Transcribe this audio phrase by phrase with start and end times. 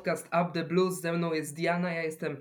[0.00, 1.00] podcast Up the Blues.
[1.00, 2.36] Ze mną jest Diana, ja jestem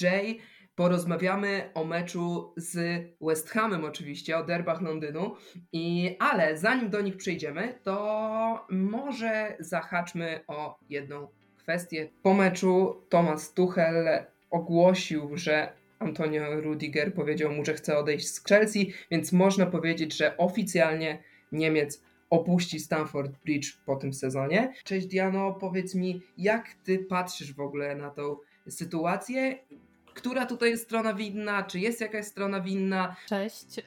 [0.00, 0.38] Jay.
[0.74, 5.34] Porozmawiamy o meczu z West Hamem oczywiście, o derbach Londynu.
[5.72, 11.28] I, ale zanim do nich przejdziemy, to może zahaczmy o jedną
[11.58, 12.08] kwestię.
[12.22, 18.92] Po meczu Thomas Tuchel ogłosił, że Antonio Rudiger powiedział mu, że chce odejść z Chelsea,
[19.10, 21.22] więc można powiedzieć, że oficjalnie
[21.52, 24.72] Niemiec opuści Stamford Bridge po tym sezonie.
[24.84, 28.36] Cześć Diano, powiedz mi, jak ty patrzysz w ogóle na tą
[28.68, 29.58] sytuację?
[30.14, 31.62] Która tutaj jest strona winna?
[31.62, 33.16] Czy jest jakaś strona winna?
[33.28, 33.76] Cześć.
[33.76, 33.84] Yy,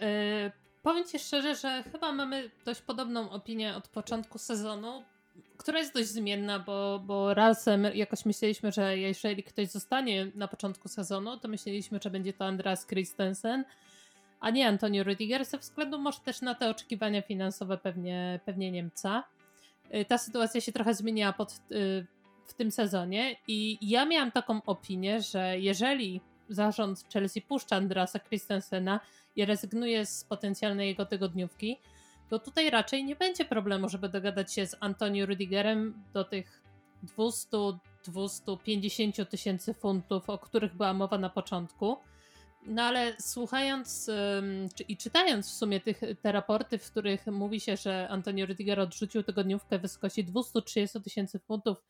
[0.81, 5.03] powiem ci szczerze, że chyba mamy dość podobną opinię od początku sezonu,
[5.57, 10.87] która jest dość zmienna, bo, bo razem jakoś myśleliśmy, że jeżeli ktoś zostanie na początku
[10.87, 13.63] sezonu, to myśleliśmy, że będzie to Andreas Christensen,
[14.43, 19.23] a nie Antonio Rüdiger, ze względu może też na te oczekiwania finansowe pewnie, pewnie Niemca.
[19.95, 22.07] Y, ta sytuacja się trochę zmieniła pod, y,
[22.47, 28.99] w tym sezonie i ja miałam taką opinię, że jeżeli zarząd Chelsea puszcza Andrasa Christensena
[29.35, 31.77] i rezygnuje z potencjalnej jego tygodniówki,
[32.29, 36.63] to tutaj raczej nie będzie problemu, żeby dogadać się z Antonio Rüdigerem do tych
[37.17, 41.97] 200-250 tysięcy funtów, o których była mowa na początku.
[42.65, 44.09] No ale słuchając
[44.87, 49.23] i czytając w sumie tych, te raporty, w których mówi się, że Antonio Rüdiger odrzucił
[49.23, 51.83] tygodniówkę w wysokości 230 tysięcy funtów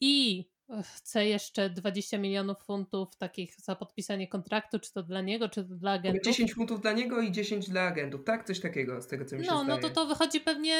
[0.00, 0.44] i
[0.82, 5.74] chce jeszcze 20 milionów funtów takich za podpisanie kontraktu, czy to dla niego, czy to
[5.74, 6.22] dla agentów.
[6.24, 8.46] 10 funtów dla niego i 10 dla agentów, tak?
[8.46, 9.80] Coś takiego z tego, co mi się No, zdaje.
[9.80, 10.76] no to to wychodzi pewnie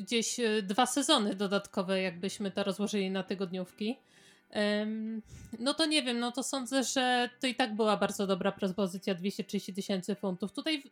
[0.00, 3.96] gdzieś e, dwa sezony dodatkowe, jakbyśmy to rozłożyli na tygodniówki.
[5.58, 9.14] No to nie wiem, no to sądzę, że to i tak była bardzo dobra propozycja
[9.14, 10.52] 230 tysięcy funtów.
[10.52, 10.82] Tutaj,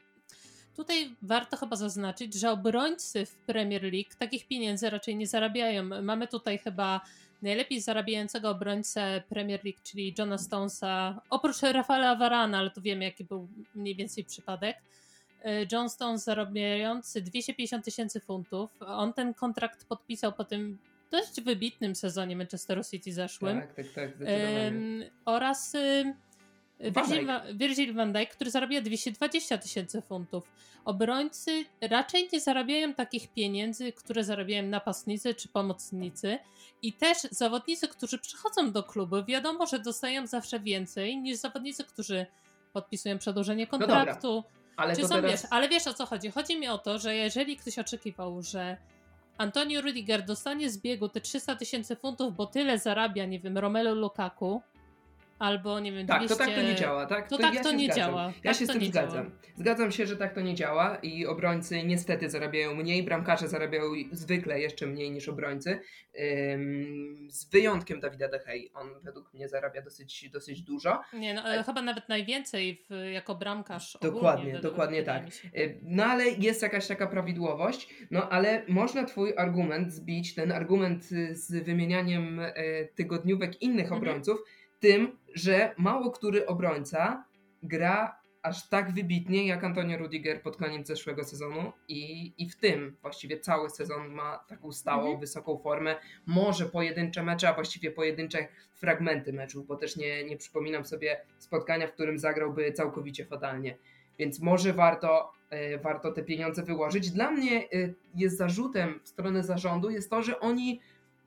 [0.76, 5.82] tutaj warto chyba zaznaczyć, że obrońcy w Premier League takich pieniędzy raczej nie zarabiają.
[6.02, 7.00] Mamy tutaj chyba
[7.42, 13.24] najlepiej zarabiającego obrońcę Premier League, czyli Johna Stonesa, oprócz Rafaela Varana, ale tu wiemy jaki
[13.24, 14.76] był mniej więcej przypadek.
[15.44, 18.70] E, John Stones zarabiający 250 tysięcy funtów.
[18.80, 20.78] On ten kontrakt podpisał po tym
[21.14, 23.60] dość wybitnym sezonie Manchesteru City zeszłym.
[23.60, 25.10] Tak, tak, tak, zdecydowanie.
[25.24, 26.14] oraz y,
[26.80, 30.44] Virgil, Virgil van Dijk, który zarabia 220 tysięcy funtów.
[30.84, 36.38] Obrońcy raczej nie zarabiają takich pieniędzy, które zarabiają napastnicy czy pomocnicy.
[36.82, 42.26] I też zawodnicy, którzy przychodzą do klubu, wiadomo, że dostają zawsze więcej niż zawodnicy, którzy
[42.72, 44.32] podpisują przedłużenie kontraktu.
[44.34, 44.44] No
[44.76, 45.30] ale, czy są, teraz...
[45.30, 46.30] wiesz, ale wiesz o co chodzi?
[46.30, 48.76] Chodzi mi o to, że jeżeli ktoś oczekiwał, że
[49.38, 53.94] Antonio Rudiger dostanie z biegu te 300 tysięcy funtów, bo tyle zarabia, nie wiem, Romelu
[53.94, 54.62] Lukaku,
[55.38, 56.36] albo nie wiem, tak, 200...
[56.36, 57.28] to tak to nie działa, tak?
[57.28, 58.04] To, to tak ja to nie zgadzam.
[58.04, 58.32] działa.
[58.44, 59.24] Ja tak się z tym zgadzam.
[59.24, 59.30] Działa.
[59.56, 64.60] Zgadzam się, że tak to nie działa i obrońcy niestety zarabiają mniej, bramkarze zarabiają zwykle
[64.60, 65.80] jeszcze mniej niż obrońcy.
[67.28, 68.70] Z wyjątkiem Dawida De Gea.
[68.74, 71.00] On według mnie zarabia dosyć, dosyć dużo.
[71.12, 73.98] Nie, no, chyba nawet najwięcej w, jako bramkarz.
[74.02, 75.24] Dokładnie, ogólnie, dokładnie tak.
[75.82, 81.64] No ale jest jakaś taka prawidłowość, no ale można twój argument zbić, ten argument z
[81.64, 82.52] wymienianiem e,
[82.84, 84.00] tygodniówek innych mhm.
[84.00, 84.38] obrońców,
[84.80, 87.24] tym, że mało który obrońca
[87.62, 92.96] gra aż tak wybitnie jak Antonio Rudiger pod koniec zeszłego sezonu i, i w tym
[93.02, 95.20] właściwie cały sezon ma taką stałą, mhm.
[95.20, 95.96] wysoką formę.
[96.26, 101.86] Może pojedyncze mecze, a właściwie pojedyncze fragmenty meczów, bo też nie, nie przypominam sobie spotkania,
[101.86, 103.78] w którym zagrałby całkowicie fatalnie.
[104.18, 107.10] Więc może warto, e, warto te pieniądze wyłożyć.
[107.10, 107.66] Dla mnie e,
[108.14, 110.80] jest zarzutem w stronę zarządu jest to, że oni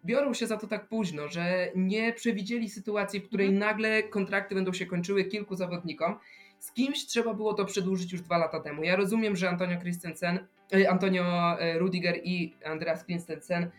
[0.06, 3.60] biorą się za to tak późno, że nie przewidzieli sytuacji, w której mhm.
[3.60, 6.20] nagle kontrakty będą się kończyły kilku zawodnikom.
[6.60, 8.84] Z kimś trzeba było to przedłużyć już dwa lata temu.
[8.84, 10.40] Ja rozumiem, że Antonio Christensen,
[10.74, 13.72] e, Antonio e, Rudiger i Andreas Christensen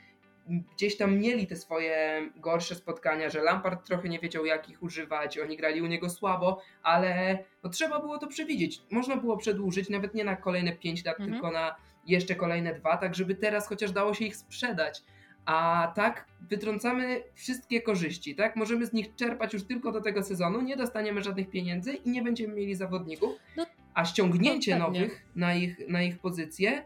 [0.76, 5.38] gdzieś tam mieli te swoje gorsze spotkania, że Lampard trochę nie wiedział jak ich używać,
[5.38, 8.82] oni grali u niego słabo, ale no, trzeba było to przewidzieć.
[8.90, 11.32] Można było przedłużyć nawet nie na kolejne 5 lat, mhm.
[11.32, 11.76] tylko na
[12.06, 15.02] jeszcze kolejne dwa, tak żeby teraz chociaż dało się ich sprzedać
[15.48, 18.56] a tak wytrącamy wszystkie korzyści, tak?
[18.56, 22.22] Możemy z nich czerpać już tylko do tego sezonu, nie dostaniemy żadnych pieniędzy i nie
[22.22, 26.82] będziemy mieli zawodników, no, a ściągnięcie no, nowych na ich, na ich pozycję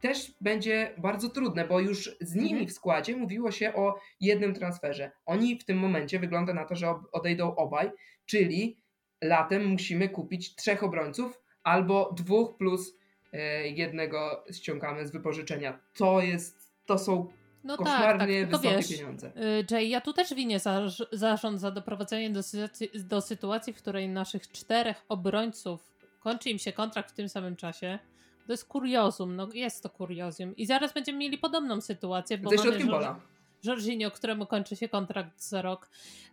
[0.00, 2.68] też będzie bardzo trudne, bo już z nimi mhm.
[2.68, 5.10] w składzie mówiło się o jednym transferze.
[5.26, 7.90] Oni w tym momencie wygląda na to, że odejdą obaj,
[8.26, 8.76] czyli
[9.22, 12.98] latem musimy kupić trzech obrońców albo dwóch plus
[13.32, 15.78] e, jednego ściągamy z wypożyczenia.
[15.94, 17.28] To jest, to są
[17.66, 19.32] no tak, tak, wysokie wiesz, pieniądze.
[19.36, 20.82] Y, Jay, ja tu też winię za,
[21.12, 26.72] zarząd za doprowadzenie do sytuacji, do sytuacji, w której naszych czterech obrońców kończy im się
[26.72, 27.98] kontrakt w tym samym czasie.
[28.46, 30.56] To jest kuriozum, no jest to kuriozum.
[30.56, 32.38] I zaraz będziemy mieli podobną sytuację.
[32.38, 33.20] Bo Ze pola.
[33.64, 35.90] Jorginho, któremu kończy się kontrakt za rok.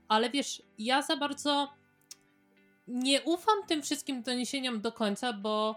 [0.07, 1.73] Ale wiesz, ja za bardzo
[2.87, 5.75] nie ufam tym wszystkim doniesieniom do końca, bo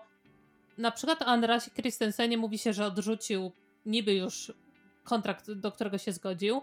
[0.78, 3.52] na przykład o Andrasie Christensenie mówi się, że odrzucił
[3.86, 4.52] niby już
[5.06, 6.62] kontrakt, do którego się zgodził,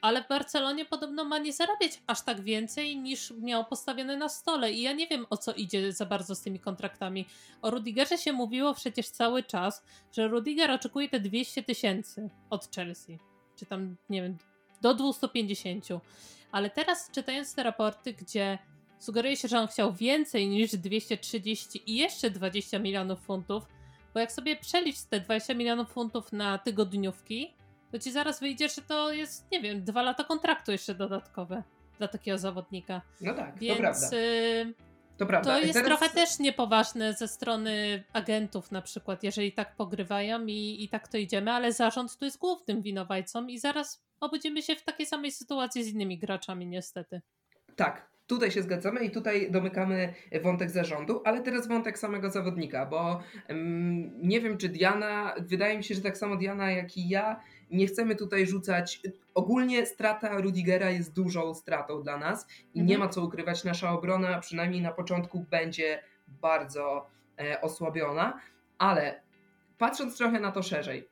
[0.00, 4.72] ale w Barcelonie podobno ma nie zarabiać aż tak więcej niż miał postawione na stole.
[4.72, 7.26] I ja nie wiem o co idzie za bardzo z tymi kontraktami.
[7.62, 9.82] O Rudigerze się mówiło przecież cały czas,
[10.12, 13.18] że Rudiger oczekuje te 200 tysięcy od Chelsea.
[13.56, 14.38] Czy tam, nie wiem,
[14.80, 15.84] do 250.
[16.52, 18.58] Ale teraz czytając te raporty, gdzie
[18.98, 23.62] sugeruje się, że on chciał więcej niż 230 i jeszcze 20 milionów funtów,
[24.14, 27.54] bo jak sobie przelicz te 20 milionów funtów na tygodniówki,
[27.92, 31.62] to ci zaraz wyjdzie, że to jest, nie wiem, dwa lata kontraktu jeszcze dodatkowe
[31.98, 33.02] dla takiego zawodnika.
[33.20, 34.16] No tak, Więc, to prawda.
[34.16, 34.74] Y,
[35.16, 35.50] to prawda.
[35.50, 35.88] To jest teraz...
[35.88, 41.18] trochę też niepoważne ze strony agentów na przykład, jeżeli tak pogrywają i, i tak to
[41.18, 45.84] idziemy, ale zarząd tu jest głównym winowajcą i zaraz obudzimy się w takiej samej sytuacji
[45.84, 47.20] z innymi graczami niestety.
[47.76, 53.20] Tak, Tutaj się zgadzamy i tutaj domykamy wątek zarządu, ale teraz wątek samego zawodnika, bo
[54.22, 57.40] nie wiem, czy Diana, wydaje mi się, że tak samo Diana, jak i ja,
[57.70, 59.00] nie chcemy tutaj rzucać.
[59.34, 62.86] Ogólnie strata Rudigera jest dużą stratą dla nas i mhm.
[62.86, 63.64] nie ma co ukrywać.
[63.64, 67.06] Nasza obrona, przynajmniej na początku, będzie bardzo
[67.38, 68.40] e, osłabiona,
[68.78, 69.22] ale
[69.78, 71.08] patrząc trochę na to szerzej,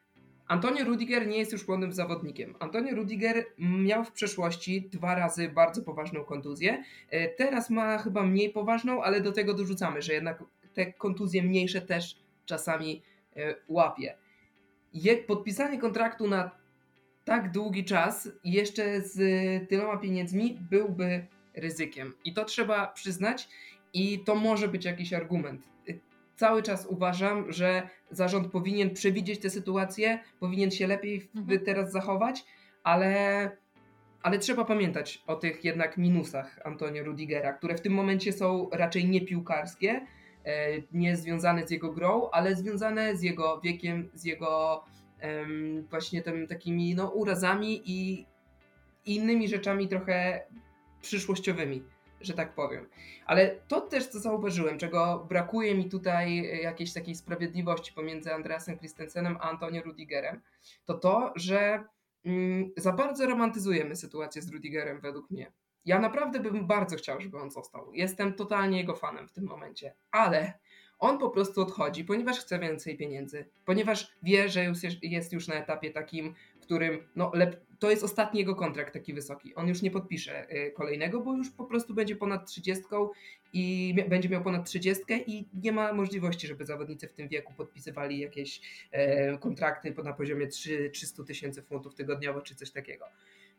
[0.48, 2.54] Antonio Rudiger nie jest już młodym zawodnikiem.
[2.60, 6.84] Antonio Rudiger miał w przeszłości dwa razy bardzo poważną kontuzję.
[7.10, 11.80] E, teraz ma chyba mniej poważną, ale do tego dorzucamy, że jednak te kontuzje mniejsze
[11.80, 12.16] też
[12.46, 13.02] czasami
[13.36, 14.16] e, łapie.
[15.26, 16.50] Podpisanie kontraktu na
[17.24, 19.18] tak długi czas, jeszcze z
[19.68, 22.14] tyloma pieniędzmi, byłby ryzykiem.
[22.24, 23.48] I to trzeba przyznać,
[23.92, 25.68] i to może być jakiś argument
[26.38, 31.64] cały czas uważam, że zarząd powinien przewidzieć tę sytuację, powinien się lepiej mhm.
[31.64, 32.44] teraz zachować,
[32.84, 33.50] ale,
[34.22, 39.08] ale trzeba pamiętać o tych jednak minusach Antonio Rudigera, które w tym momencie są raczej
[39.08, 40.06] nie piłkarskie,
[40.44, 44.84] e, nie związane z jego grą, ale związane z jego wiekiem, z jego
[45.22, 48.26] um, właśnie tym takimi no, urazami i
[49.06, 50.46] innymi rzeczami trochę
[51.00, 51.82] przyszłościowymi
[52.20, 52.88] że tak powiem.
[53.26, 58.78] Ale to też, co zauważyłem, czego brakuje mi tutaj e, jakiejś takiej sprawiedliwości pomiędzy Andreasem
[58.78, 60.40] Christensenem a Antonio Rudigerem,
[60.84, 61.84] to to, że
[62.24, 65.52] mm, za bardzo romantyzujemy sytuację z Rudigerem według mnie.
[65.84, 67.94] Ja naprawdę bym bardzo chciał, żeby on został.
[67.94, 70.58] Jestem totalnie jego fanem w tym momencie, ale
[70.98, 74.72] on po prostu odchodzi, ponieważ chce więcej pieniędzy, ponieważ wie, że
[75.02, 76.34] jest już na etapie takim,
[76.68, 79.54] którym no, lep, to jest ostatni jego kontrakt taki wysoki.
[79.54, 82.84] On już nie podpisze y, kolejnego, bo już po prostu będzie ponad 30
[83.52, 88.18] i będzie miał ponad 30 i nie ma możliwości, żeby zawodnicy w tym wieku podpisywali
[88.18, 88.60] jakieś
[88.90, 93.04] e, kontrakty na poziomie 3, 300 tysięcy funtów tygodniowo czy coś takiego.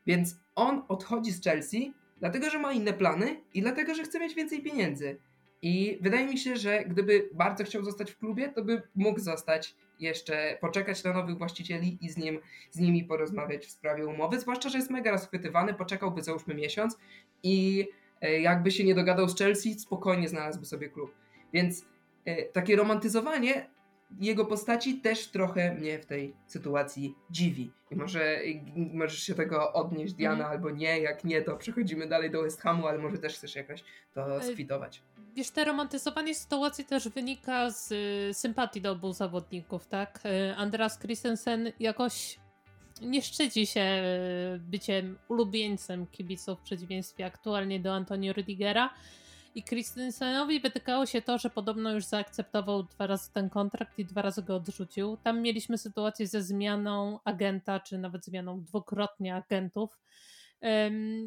[0.07, 4.35] Więc on odchodzi z Chelsea, dlatego że ma inne plany i dlatego, że chce mieć
[4.35, 5.17] więcej pieniędzy.
[5.61, 9.75] I wydaje mi się, że gdyby bardzo chciał zostać w klubie, to by mógł zostać
[9.99, 12.39] jeszcze, poczekać na nowych właścicieli i z, nim,
[12.71, 14.39] z nimi porozmawiać w sprawie umowy.
[14.39, 16.97] Zwłaszcza, że jest mega rozchwytywany, poczekałby załóżmy miesiąc
[17.43, 17.87] i
[18.21, 21.11] e, jakby się nie dogadał z Chelsea, spokojnie znalazłby sobie klub.
[21.53, 21.85] Więc
[22.25, 23.69] e, takie romantyzowanie
[24.19, 27.71] jego postaci też trochę mnie w tej sytuacji dziwi.
[27.91, 28.39] I może
[28.93, 30.51] możesz się tego odnieść, Diana, mm.
[30.51, 30.99] albo nie.
[30.99, 35.01] Jak nie, to przechodzimy dalej do West Hamu, ale może też chcesz jakoś to skwitować
[35.35, 40.19] wiesz, te romantyzowanie sytuacji też wynika z y, sympatii do obu zawodników, tak?
[40.25, 42.39] Y, Andreas Christensen jakoś
[43.01, 48.89] nie szczyci się y, byciem ulubieńcem kibiców w przeciwieństwie aktualnie do Antonio Rudigera.
[49.55, 54.21] I Christensenowi wytykało się to, że podobno już zaakceptował dwa razy ten kontrakt i dwa
[54.21, 55.17] razy go odrzucił.
[55.17, 59.99] Tam mieliśmy sytuację ze zmianą agenta, czy nawet zmianą dwukrotnie agentów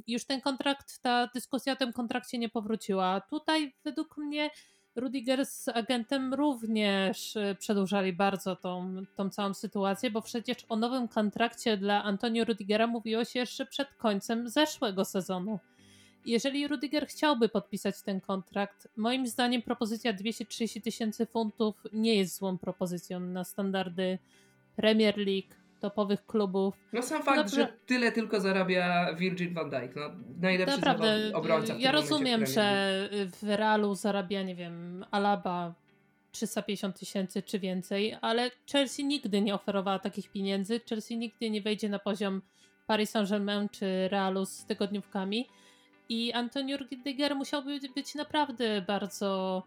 [0.07, 3.21] już ten kontrakt, ta dyskusja o tym kontrakcie nie powróciła.
[3.21, 4.51] Tutaj według mnie
[4.97, 11.09] Rudiger z agentem również y, przedłużali bardzo tą, tą całą sytuację, bo przecież o nowym
[11.09, 15.59] kontrakcie dla Antonio Rudigera mówiło się jeszcze przed końcem zeszłego sezonu.
[16.27, 22.59] Jeżeli Rudiger chciałby podpisać ten kontrakt, moim zdaniem propozycja 230 tysięcy funtów nie jest złą
[22.59, 24.19] propozycją na standardy
[24.77, 26.75] Premier League, topowych klubów.
[26.93, 30.11] No sam fakt, że tyle tylko zarabia Virgil van Dijk, no,
[30.41, 35.75] najlepszy Naprawdę, obrońca Ja rozumiem, że w Realu zarabia, nie wiem, Alaba
[36.33, 40.81] 350 tysięcy czy więcej, ale Chelsea nigdy nie oferowała takich pieniędzy.
[40.89, 42.43] Chelsea nigdy nie wejdzie na poziom
[42.87, 45.49] Paris Saint-Germain czy Realu z tygodniówkami.
[46.13, 49.63] I Antonio Rudiger musiałby być naprawdę bardzo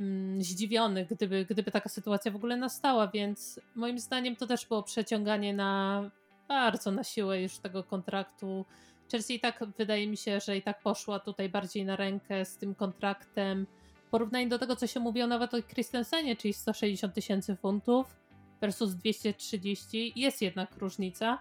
[0.00, 4.82] mm, zdziwiony, gdyby, gdyby taka sytuacja w ogóle nastała, więc moim zdaniem to też było
[4.82, 6.10] przeciąganie na
[6.48, 8.64] bardzo na siłę już tego kontraktu.
[9.10, 12.56] Chelsea i tak wydaje mi się, że i tak poszła tutaj bardziej na rękę z
[12.56, 13.66] tym kontraktem.
[14.06, 18.16] W porównaniu do tego, co się mówiło nawet o Christensenie, czyli 160 tysięcy funtów
[18.60, 21.38] versus 230, jest jednak różnica.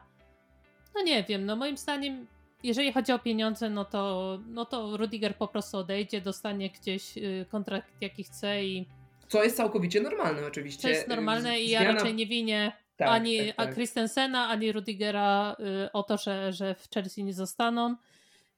[0.95, 2.27] No nie wiem, no moim zdaniem,
[2.63, 7.45] jeżeli chodzi o pieniądze, no to, no to Rudiger po prostu odejdzie, dostanie gdzieś y,
[7.49, 8.85] kontrakt jaki chce i.
[9.27, 10.81] Co jest całkowicie normalne, oczywiście.
[10.81, 13.75] To jest normalne i ja raczej nie winię tak, ani tak, tak.
[13.75, 15.55] Christensena, ani Rudigera
[15.85, 17.95] y, o to, że, że w Chelsea nie zostaną.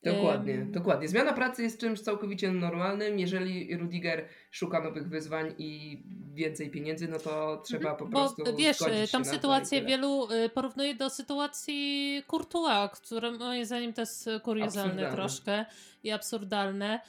[0.05, 1.07] Dokładnie, dokładnie.
[1.07, 3.19] Zmiana pracy jest czymś całkowicie normalnym.
[3.19, 8.43] Jeżeli Rudiger szuka nowych wyzwań i więcej pieniędzy, no to trzeba po bo, prostu.
[8.57, 8.77] Wiesz,
[9.11, 15.65] tam sytuację wielu y, porównuje do sytuacji Courtois, które moim zdaniem to jest kuriozalne troszkę
[16.03, 16.99] i absurdalne.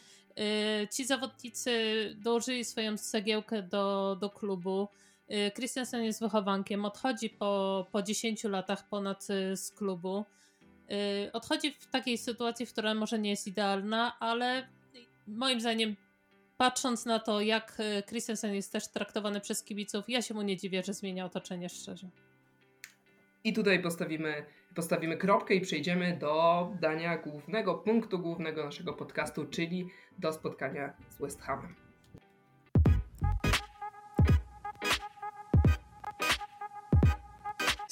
[0.85, 1.71] Y, ci zawodnicy
[2.17, 4.89] dołożyli swoją cegiełkę do, do klubu.
[5.31, 10.25] Y, Christensen jest wychowankiem, odchodzi po, po 10 latach ponad z klubu.
[10.91, 14.69] Y, odchodzi w takiej sytuacji, która może nie jest idealna, ale
[15.27, 15.97] moim zdaniem,
[16.57, 20.57] patrząc na to, jak y, Christensen jest też traktowany przez kibiców, ja się mu nie
[20.57, 22.09] dziwię, że zmienia otoczenie szczerze.
[23.45, 29.89] I tutaj postawimy, postawimy kropkę i przejdziemy do dania głównego punktu głównego naszego podcastu, czyli
[30.19, 31.86] do spotkania z West Hamem.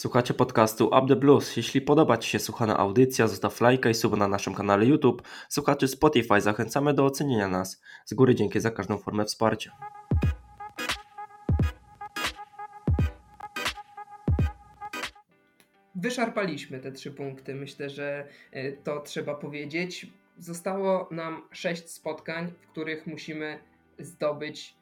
[0.05, 1.57] Słuchacie podcastu Up The Blues.
[1.57, 5.23] Jeśli podoba Ci się słuchana audycja, zostaw lajka i sub na naszym kanale YouTube.
[5.49, 7.83] Słuchaczy Spotify zachęcamy do ocenienia nas.
[8.05, 9.73] Z góry dzięki za każdą formę wsparcia.
[15.95, 17.55] Wyszarpaliśmy te trzy punkty.
[17.55, 20.07] Myślę, że e, to trzeba powiedzieć.
[20.39, 23.59] Zostało nam sześć spotkań, w których musimy
[23.99, 24.77] zdobyć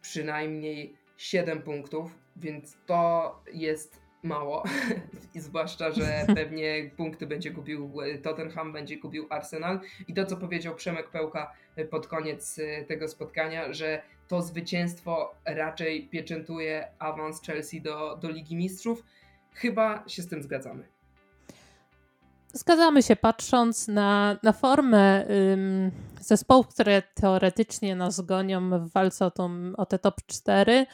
[0.00, 4.62] przynajmniej 7 punktów, więc to jest mało.
[5.34, 9.80] I zwłaszcza, że pewnie punkty będzie kupił e, Tottenham, będzie kupił Arsenal.
[10.08, 15.34] I to, co powiedział Przemek Pełka e, pod koniec e, tego spotkania, że to zwycięstwo
[15.44, 19.04] raczej pieczętuje awans Chelsea do, do Ligi Mistrzów.
[19.54, 20.88] Chyba się z tym zgadzamy.
[22.52, 29.30] Zgadzamy się, patrząc na, na formę ym, zespołów, które teoretycznie nas gonią w walce o,
[29.30, 30.86] tą, o te top 4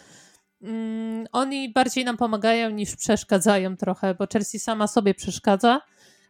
[0.62, 5.80] mm, oni bardziej nam pomagają niż przeszkadzają trochę, bo Chelsea sama sobie przeszkadza,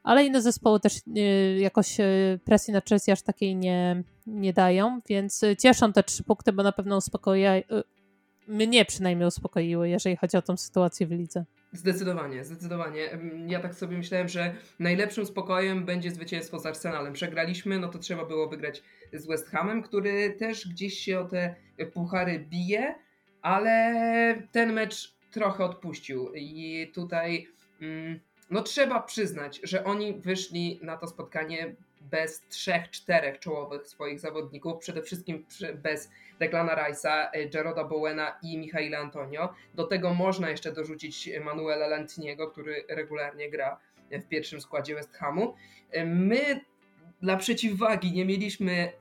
[0.03, 5.01] ale inne zespoły też y, jakoś y, presji na Chelsea aż takiej nie, nie dają,
[5.09, 7.65] więc cieszą te trzy punkty, bo na pewno uspokoja, y,
[8.49, 11.45] mnie przynajmniej uspokoiły, jeżeli chodzi o tą sytuację w lidze.
[11.73, 13.19] Zdecydowanie, zdecydowanie.
[13.47, 17.13] Ja tak sobie myślałem, że najlepszym spokojem będzie zwycięstwo z Arsenalem.
[17.13, 18.83] Przegraliśmy, no to trzeba było wygrać
[19.13, 21.55] z West Hamem, który też gdzieś się o te
[21.93, 22.95] puchary bije,
[23.43, 27.49] ale ten mecz trochę odpuścił i tutaj
[27.81, 34.21] mm, no trzeba przyznać, że oni wyszli na to spotkanie bez trzech, czterech czołowych swoich
[34.21, 39.55] zawodników, przede wszystkim bez Declana Rice'a, Jaroda Bowena i Michaela Antonio.
[39.75, 43.81] Do tego można jeszcze dorzucić Manuela Lantiniego, który regularnie gra
[44.11, 45.55] w pierwszym składzie West Hamu.
[46.07, 46.61] My
[47.23, 48.93] dla przeciwwagi nie mieliśmy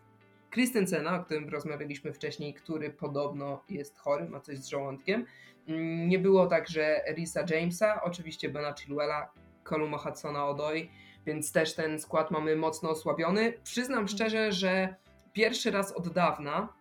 [0.53, 5.25] Christensena, o którym rozmawialiśmy wcześniej, który podobno jest chory, ma coś z żołądkiem.
[5.67, 9.31] Mm, nie było także Risa Jamesa, oczywiście Bena Chilwella,
[9.63, 10.89] Koluma Hudsona Odoi,
[11.25, 13.53] więc też ten skład mamy mocno osłabiony.
[13.63, 14.95] Przyznam szczerze, że
[15.33, 16.73] pierwszy raz od dawna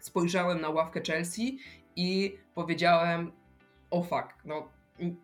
[0.00, 1.58] spojrzałem na ławkę Chelsea
[1.96, 3.32] i powiedziałem,
[3.90, 4.68] o fuck, no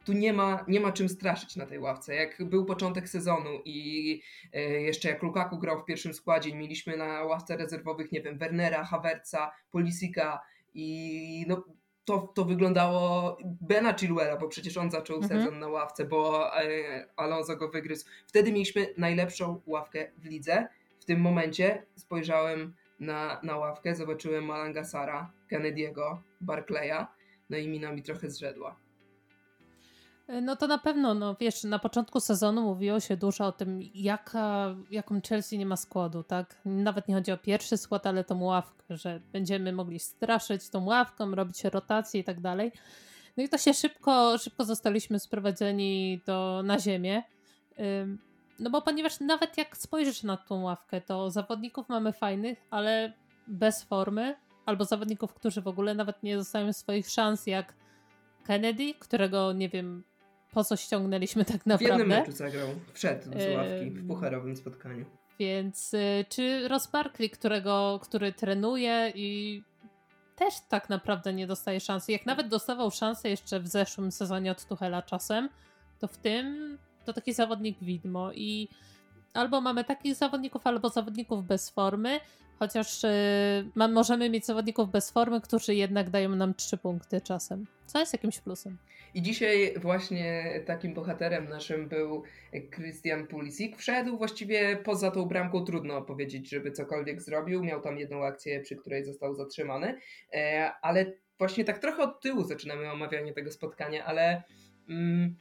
[0.05, 2.15] tu nie ma, nie ma czym straszyć na tej ławce.
[2.15, 7.25] Jak był początek sezonu i e, jeszcze jak Lukaku grał w pierwszym składzie, mieliśmy na
[7.25, 10.41] ławce rezerwowych, nie wiem, Wernera, Havertza, Polisika
[10.75, 11.65] i no,
[12.05, 15.41] to, to wyglądało Bena Chilwella, bo przecież on zaczął mhm.
[15.41, 18.07] sezon na ławce, bo e, Alonso go wygryzł.
[18.27, 20.69] Wtedy mieliśmy najlepszą ławkę w lidze.
[21.01, 27.07] W tym momencie spojrzałem na, na ławkę, zobaczyłem Malangasara, Kennedy'ego, Barclaya,
[27.51, 28.82] no i mina mi trochę zrzedła.
[30.33, 33.81] E, no to na pewno, no wiesz, na początku sezonu mówiło się dużo o tym,
[33.95, 36.61] jaka, jaką Chelsea nie ma składu, tak?
[36.65, 41.35] Nawet nie chodzi o pierwszy skład, ale tą ławkę, że będziemy mogli straszyć tą ławką,
[41.35, 42.73] robić rotacje i tak dalej.
[43.37, 47.23] No i to się szybko, szybko zostaliśmy sprowadzeni do, na ziemię.
[48.59, 53.13] No bo ponieważ nawet jak spojrzysz na tą ławkę, to zawodników mamy fajnych, ale
[53.47, 54.37] bez formy,
[54.67, 57.75] albo zawodników, którzy w ogóle nawet nie dostają swoich szans, jak
[58.45, 60.05] Kennedy, którego nie wiem,
[60.53, 61.97] po co ściągnęliśmy tak naprawdę.
[61.97, 65.05] W jednym meczu zagrał, wszedł z ławki w pucharowym spotkaniu.
[65.39, 69.63] Więc y, czy Ross Barkley, którego, który trenuje i
[70.37, 72.13] też tak naprawdę nie dostaje szansy.
[72.13, 75.49] Jak nawet dostawał szansę jeszcze w zeszłym sezonie od Tuchela czasem,
[75.99, 78.69] to w tym to taki zawodnik widmo i
[79.35, 82.21] albo mamy takich zawodników, albo zawodników bez formy,
[82.63, 83.03] chociaż
[83.77, 88.13] yy, możemy mieć zawodników bez formy, którzy jednak dają nam trzy punkty czasem, co jest
[88.13, 88.79] jakimś plusem.
[89.15, 92.23] I dzisiaj właśnie takim bohaterem naszym był
[92.75, 93.77] Christian Pulisic.
[93.77, 97.65] Wszedł właściwie poza tą bramką, trudno powiedzieć, żeby cokolwiek zrobił.
[97.65, 99.99] Miał tam jedną akcję, przy której został zatrzymany,
[100.33, 104.43] e, ale właśnie tak trochę od tyłu zaczynamy omawianie tego spotkania, ale
[104.89, 105.37] mm,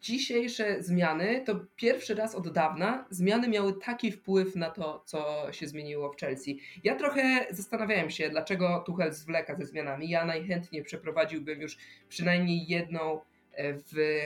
[0.00, 5.68] dzisiejsze zmiany to pierwszy raz od dawna zmiany miały taki wpływ na to, co się
[5.68, 6.60] zmieniło w Chelsea.
[6.84, 10.08] Ja trochę zastanawiałem się, dlaczego Tuchel zwleka ze zmianami.
[10.08, 11.76] Ja najchętniej przeprowadziłbym już
[12.08, 13.20] przynajmniej jedną
[13.56, 13.78] e,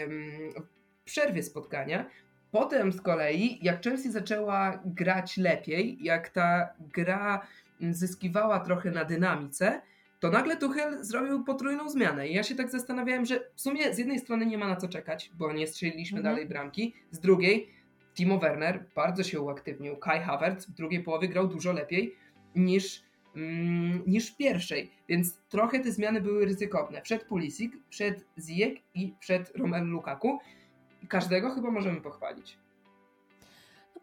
[0.04, 2.10] mm, w przerwie spotkania.
[2.50, 7.46] Potem z kolei, jak Chelsea zaczęła grać lepiej, jak ta gra
[7.80, 9.82] zyskiwała trochę na dynamice,
[10.20, 12.28] to nagle Tuchel zrobił potrójną zmianę.
[12.28, 14.88] I ja się tak zastanawiałem, że w sumie z jednej strony nie ma na co
[14.88, 16.34] czekać, bo nie strzeliliśmy mhm.
[16.34, 17.68] dalej bramki, z drugiej
[18.14, 19.96] Timo Werner bardzo się uaktywnił.
[19.96, 22.14] Kai Havertz w drugiej połowie grał dużo lepiej
[22.54, 23.02] niż,
[23.36, 27.02] mm, niż w pierwszej, więc trochę te zmiany były ryzykowne.
[27.02, 30.38] Przed Pulisic, przed Ziyech i przed Romelu Lukaku.
[31.08, 32.58] Każdego chyba możemy pochwalić.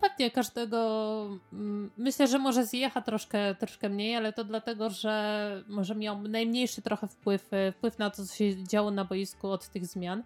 [0.01, 1.29] No pewnie każdego.
[1.53, 6.81] Mm, myślę, że może zjecha troszkę, troszkę mniej, ale to dlatego, że może miał najmniejszy
[6.81, 10.23] trochę wpływ, e, wpływ na to, co się działo na boisku od tych zmian.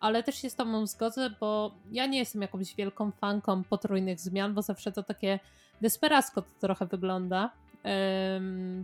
[0.00, 4.54] Ale też się z Tobą zgodzę, bo ja nie jestem jakąś wielką fanką potrójnych zmian,
[4.54, 5.40] bo zawsze to takie
[5.80, 7.50] desperacko to trochę wygląda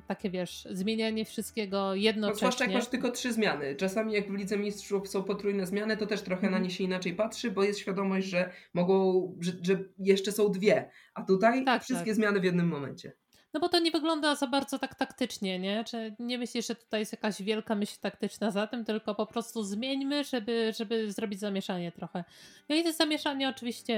[0.07, 2.39] takie wiesz, zmienianie wszystkiego jednocześnie.
[2.39, 3.77] zwłaszcza jak masz tylko trzy zmiany.
[3.77, 6.63] Czasami jak w Lidze Mistrzów są potrójne zmiany, to też trochę na mhm.
[6.63, 11.23] nie się inaczej patrzy, bo jest świadomość, że mogą, że, że jeszcze są dwie, a
[11.23, 12.15] tutaj tak, wszystkie tak.
[12.15, 13.13] zmiany w jednym momencie.
[13.55, 15.85] No bo to nie wygląda za bardzo tak taktycznie, nie?
[15.85, 19.63] Czy nie myślisz, że tutaj jest jakaś wielka myśl taktyczna za tym, tylko po prostu
[19.63, 22.25] zmieńmy, żeby, żeby zrobić zamieszanie trochę.
[22.69, 23.95] No i to zamieszanie oczywiście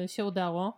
[0.00, 0.76] yy, się udało.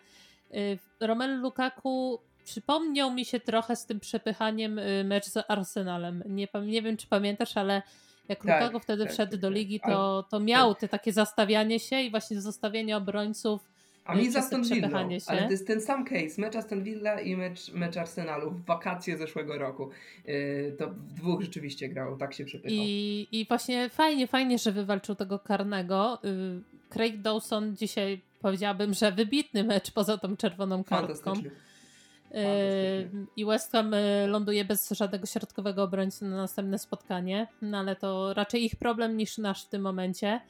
[0.50, 6.22] Yy, Romelu Lukaku przypomniał mi się trochę z tym przepychaniem y, mecz z Arsenalem.
[6.26, 7.82] Nie, nie wiem, czy pamiętasz, ale
[8.28, 9.56] jak tak, Lukaku wtedy tak, wszedł tak, do tak.
[9.56, 13.78] ligi, to, to miał te takie zastawianie się i właśnie zostawienie obrońców.
[14.04, 14.88] A mi za Aston Villa,
[15.26, 19.18] ale to jest ten sam case, mecz Aston Villa i mecz, mecz Arsenalu w wakacje
[19.18, 19.90] zeszłego roku.
[20.24, 22.76] Yy, to w dwóch rzeczywiście grał, tak się przepychał.
[22.78, 26.18] I, I właśnie fajnie, fajnie, że wywalczył tego karnego.
[26.22, 31.32] Yy, Craig Dawson dzisiaj powiedziałabym, że wybitny mecz poza tą czerwoną kartką.
[33.36, 38.34] I West Ham y, ląduje bez żadnego środkowego obrońcy na następne spotkanie, no ale to
[38.34, 40.40] raczej ich problem niż nasz w tym momencie.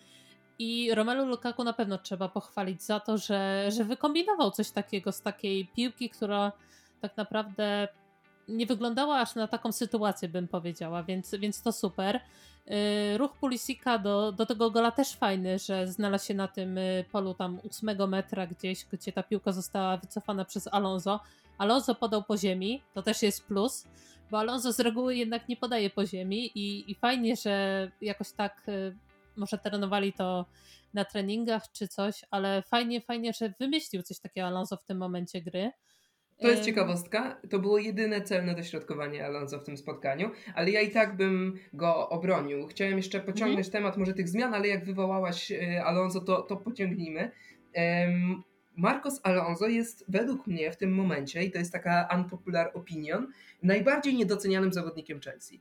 [0.58, 5.22] I Romelu Lukaku na pewno trzeba pochwalić za to, że, że wykombinował coś takiego z
[5.22, 6.52] takiej piłki, która
[7.00, 7.88] tak naprawdę
[8.48, 12.20] nie wyglądała aż na taką sytuację, bym powiedziała, więc, więc to super.
[13.14, 16.78] Y, ruch Pulisika do, do tego gola też fajny, że znalazł się na tym
[17.12, 21.20] polu tam 8 metra gdzieś, gdzie ta piłka została wycofana przez Alonso.
[21.58, 23.86] Alonso podał po ziemi, to też jest plus,
[24.30, 28.62] bo Alonso z reguły jednak nie podaje po ziemi i, i fajnie, że jakoś tak
[28.68, 28.96] y,
[29.36, 30.46] może trenowali to
[30.94, 35.42] na treningach czy coś, ale fajnie, fajnie, że wymyślił coś takiego Alonso w tym momencie
[35.42, 35.70] gry.
[36.40, 37.40] To jest ciekawostka.
[37.50, 42.08] To było jedyne celne dośrodkowanie Alonso w tym spotkaniu, ale ja i tak bym go
[42.08, 42.66] obronił.
[42.66, 43.72] Chciałem jeszcze pociągnąć mhm.
[43.72, 47.30] temat może tych zmian, ale jak wywołałaś y, Alonso, to, to pociągnijmy.
[48.78, 53.26] Marcos Alonso jest według mnie w tym momencie, i to jest taka unpopular opinion,
[53.62, 55.60] najbardziej niedocenianym zawodnikiem Chelsea.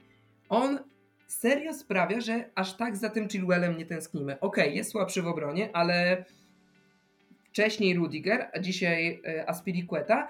[0.49, 0.79] On
[1.27, 4.39] serio sprawia, że aż tak za tym Chilwellem nie tęsknimy.
[4.39, 6.25] Okej, okay, jest słabszy w obronie, ale
[7.43, 10.27] wcześniej Rudiger, a dzisiaj e, Aspiriqueta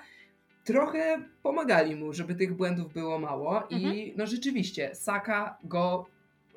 [0.64, 3.82] trochę pomagali mu, żeby tych błędów było mało mhm.
[3.82, 6.06] i no rzeczywiście Saka go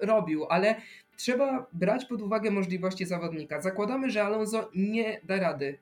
[0.02, 0.74] robił, ale
[1.16, 3.60] trzeba brać pod uwagę możliwości zawodnika.
[3.60, 5.78] Zakładamy, że Alonso nie da rady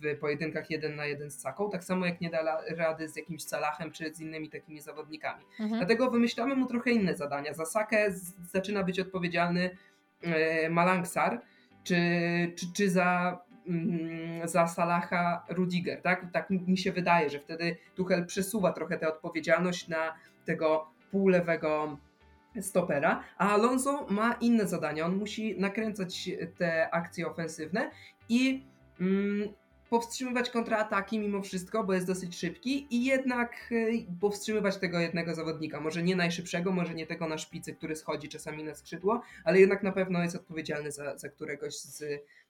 [0.00, 3.42] w pojedynkach jeden na jeden z Saką, tak samo jak nie da rady z jakimś
[3.42, 5.44] Salahem czy z innymi takimi zawodnikami.
[5.60, 5.78] Mhm.
[5.78, 7.54] Dlatego wymyślamy mu trochę inne zadania.
[7.54, 8.10] Za Sakę
[8.52, 9.76] zaczyna być odpowiedzialny
[10.22, 11.40] e, Malangsar,
[11.84, 11.96] czy,
[12.56, 16.02] czy, czy za, mm, za Salaha Rudiger.
[16.02, 16.26] Tak?
[16.32, 21.98] tak mi się wydaje, że wtedy Tuchel przesuwa trochę tę odpowiedzialność na tego półlewego
[22.60, 25.06] stopera, a Alonso ma inne zadania.
[25.06, 27.90] On musi nakręcać te akcje ofensywne
[28.28, 28.66] i
[29.90, 35.80] powstrzymywać kontraataki mimo wszystko, bo jest dosyć szybki i jednak y, powstrzymywać tego jednego zawodnika.
[35.80, 39.82] Może nie najszybszego, może nie tego na szpicy, który schodzi czasami na skrzydło, ale jednak
[39.82, 42.04] na pewno jest odpowiedzialny za, za któregoś z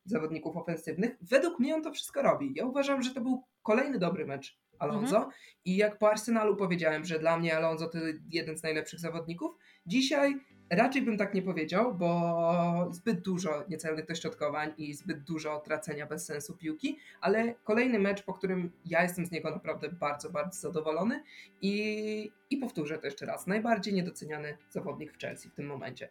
[0.05, 1.17] zawodników ofensywnych.
[1.21, 2.53] Według mnie on to wszystko robi.
[2.55, 5.33] Ja uważam, że to był kolejny dobry mecz Alonso mhm.
[5.65, 7.99] i jak po Arsenalu powiedziałem, że dla mnie Alonso to
[8.31, 9.57] jeden z najlepszych zawodników,
[9.87, 10.35] dzisiaj
[10.71, 16.27] raczej bym tak nie powiedział, bo zbyt dużo niecelnych dośrodkowań i zbyt dużo tracenia bez
[16.27, 21.23] sensu piłki, ale kolejny mecz, po którym ja jestem z niego naprawdę bardzo, bardzo zadowolony
[21.63, 26.09] i, i powtórzę to jeszcze raz, najbardziej niedoceniany zawodnik w Chelsea w tym momencie.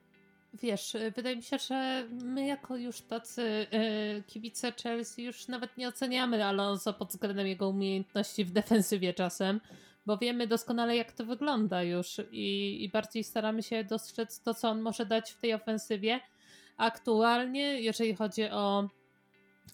[0.53, 5.87] Wiesz, wydaje mi się, że my jako już tacy yy, kibice Chelsea już nawet nie
[5.87, 9.59] oceniamy Alonso pod względem jego umiejętności w defensywie czasem,
[10.07, 14.69] bo wiemy doskonale jak to wygląda już i, i bardziej staramy się dostrzec to, co
[14.69, 16.19] on może dać w tej ofensywie.
[16.77, 18.89] Aktualnie, jeżeli chodzi o,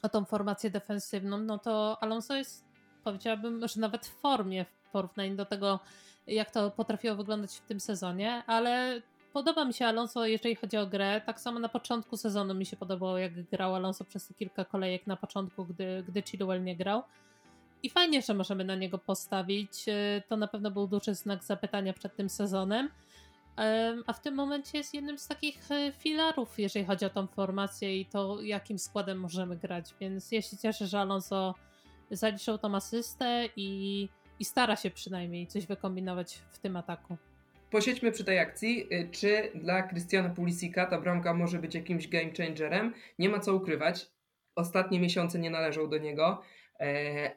[0.02, 2.65] o tą formację defensywną, no to Alonso jest,
[3.04, 5.80] powiedziałabym, że nawet w formie w porównaniu do tego,
[6.28, 9.02] jak to potrafiło wyglądać w tym sezonie, ale
[9.34, 11.22] podoba mi się Alonso, jeżeli chodzi o grę.
[11.26, 15.17] Tak samo na początku sezonu mi się podobało, jak grał Alonso przez kilka kolejek na
[15.17, 17.04] początku, gdy, gdy Chilwell nie grał.
[17.84, 19.86] I fajnie, że możemy na niego postawić.
[19.88, 22.89] E, to na pewno był duży znak zapytania przed tym sezonem.
[24.08, 28.00] A w tym momencie jest jednym z takich e, filarów, jeżeli chodzi o tą formację
[28.00, 29.96] i to, jakim składem możemy grać.
[30.00, 31.56] Więc ja się cieszę, że Alonso
[32.12, 37.17] zaliczył tą asystę i, i stara się przynajmniej coś wykombinować w tym ataku.
[37.72, 38.88] Posiedźmy przy tej akcji.
[39.12, 42.93] Czy dla Christiana Pulisika ta bramka może być jakimś game changerem?
[43.19, 44.12] Nie ma co ukrywać.
[44.56, 46.43] Ostatnie miesiące nie należą do niego, e,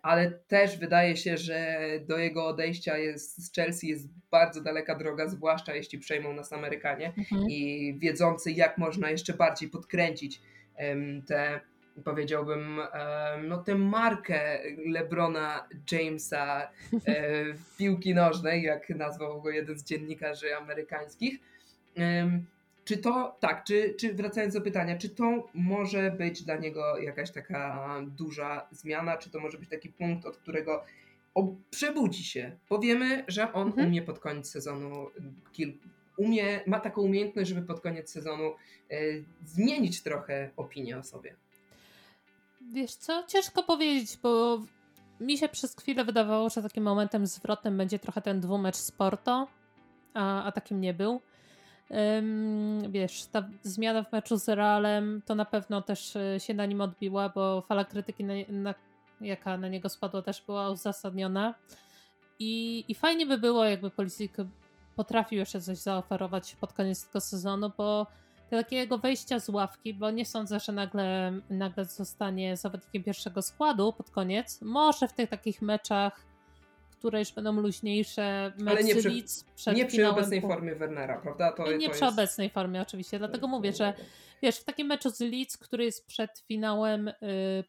[0.03, 5.29] ale też wydaje się, że do jego odejścia jest, z Chelsea jest bardzo daleka droga,
[5.29, 7.51] zwłaszcza jeśli przejmą nas Amerykanie mhm.
[7.51, 10.41] i wiedzący, jak można jeszcze bardziej podkręcić
[11.27, 11.61] te
[12.05, 12.81] powiedziałbym,
[13.49, 20.57] no tę markę Lebrona Jamesa e, w piłki nożnej, jak nazwał go jeden z dziennikarzy
[20.57, 21.39] amerykańskich.
[22.87, 27.31] Czy to, tak, czy, czy wracając do pytania, czy to może być dla niego jakaś
[27.31, 30.85] taka duża zmiana, czy to może być taki punkt, od którego
[31.71, 32.57] przebudzi się?
[32.69, 33.89] Powiemy, że on mhm.
[33.89, 35.11] umie pod koniec sezonu
[36.17, 38.55] umie, ma taką umiejętność, żeby pod koniec sezonu
[38.91, 38.97] e,
[39.45, 41.37] zmienić trochę opinię o sobie.
[42.73, 44.63] Wiesz co, ciężko powiedzieć, bo
[45.21, 49.49] mi się przez chwilę wydawało, że takim momentem zwrotnym będzie trochę ten dwumecz z Porto,
[50.15, 51.21] a, a takim nie był.
[52.89, 56.81] Wiesz, ta zmiana w meczu z Realem to na pewno też e, się na nim
[56.81, 58.75] odbiła, bo fala krytyki, na, na,
[59.21, 61.55] jaka na niego spadła, też była uzasadniona.
[62.39, 64.37] I, I fajnie by było, jakby Policyk
[64.97, 68.07] potrafił jeszcze coś zaoferować pod koniec tego sezonu, bo
[68.51, 74.11] takiego wejścia z ławki, bo nie sądzę, że nagle, nagle zostanie zawodnikiem pierwszego składu pod
[74.11, 74.63] koniec.
[74.63, 76.27] Może w tych takich meczach,
[76.99, 79.23] które już będą luźniejsze, Ale nie przy,
[79.75, 81.53] nie przy obecnej formie Wernera, prawda?
[81.53, 82.15] To, nie to przy jest...
[82.15, 83.95] obecnej formie oczywiście, dlatego mówię, że
[84.43, 87.15] wiesz, w takim meczu z Leeds, który jest przed finałem y,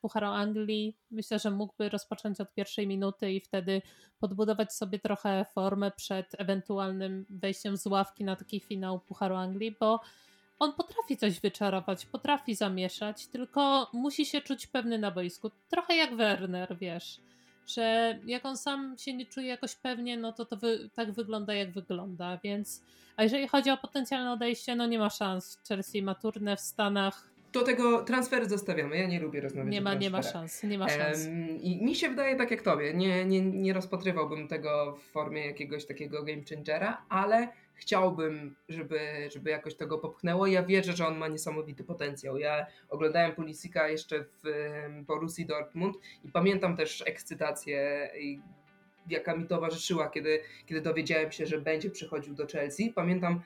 [0.01, 3.81] Pucharu Anglii, myślę, że mógłby rozpocząć od pierwszej minuty i wtedy
[4.19, 9.99] podbudować sobie trochę formę przed ewentualnym wejściem z ławki na taki finał Pucharu Anglii, bo
[10.59, 15.51] on potrafi coś wyczarować, potrafi zamieszać, tylko musi się czuć pewny na boisku.
[15.69, 17.21] Trochę jak Werner, wiesz,
[17.67, 21.53] że jak on sam się nie czuje jakoś pewnie, no to to wy, tak wygląda
[21.53, 22.82] jak wygląda, więc
[23.17, 25.60] a jeżeli chodzi o potencjalne odejście, no nie ma szans.
[25.67, 28.97] Chelsea ma turnę w Stanach, do tego transfery zostawiamy.
[28.97, 31.27] Ja nie lubię rozmawiać nie ma, Nie ma szans, nie ma szans.
[31.62, 32.93] I mi się wydaje tak jak tobie.
[32.93, 38.99] Nie, nie, nie rozpatrywałbym tego w formie jakiegoś takiego game changera, ale chciałbym, żeby,
[39.33, 40.47] żeby jakoś tego popchnęło.
[40.47, 42.37] Ja wierzę, że on ma niesamowity potencjał.
[42.37, 44.43] Ja oglądałem Pulisika jeszcze w
[45.07, 48.09] Borussii Dortmund i pamiętam też ekscytację
[49.09, 52.93] jaka mi towarzyszyła, kiedy, kiedy dowiedziałem się, że będzie przychodził do Chelsea.
[52.95, 53.41] Pamiętam,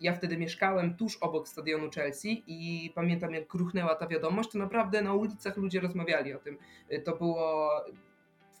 [0.00, 5.02] ja wtedy mieszkałem tuż obok stadionu Chelsea i pamiętam, jak gruchnęła ta wiadomość, to naprawdę
[5.02, 6.58] na ulicach ludzie rozmawiali o tym.
[7.04, 7.70] To było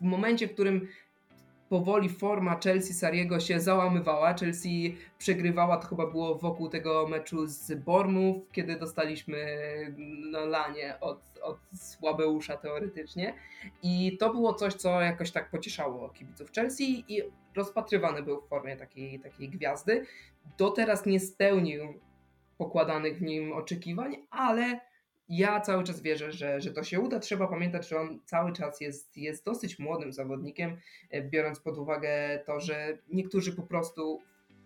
[0.00, 0.88] momencie, w którym
[1.70, 4.34] powoli forma Chelsea Sariego się załamywała.
[4.34, 9.36] Chelsea przegrywała, to chyba było wokół tego meczu z Bormów, kiedy dostaliśmy
[10.30, 13.34] na lanie od, od Słabeusza teoretycznie.
[13.82, 17.22] I to było coś, co jakoś tak pocieszało kibiców Chelsea i
[17.56, 20.06] rozpatrywany był w formie takiej, takiej gwiazdy.
[20.58, 21.94] Do teraz nie spełnił
[22.58, 24.80] pokładanych w nim oczekiwań, ale
[25.30, 27.18] ja cały czas wierzę, że, że to się uda.
[27.18, 30.76] Trzeba pamiętać, że on cały czas jest, jest dosyć młodym zawodnikiem,
[31.10, 34.20] e, biorąc pod uwagę to, że niektórzy po prostu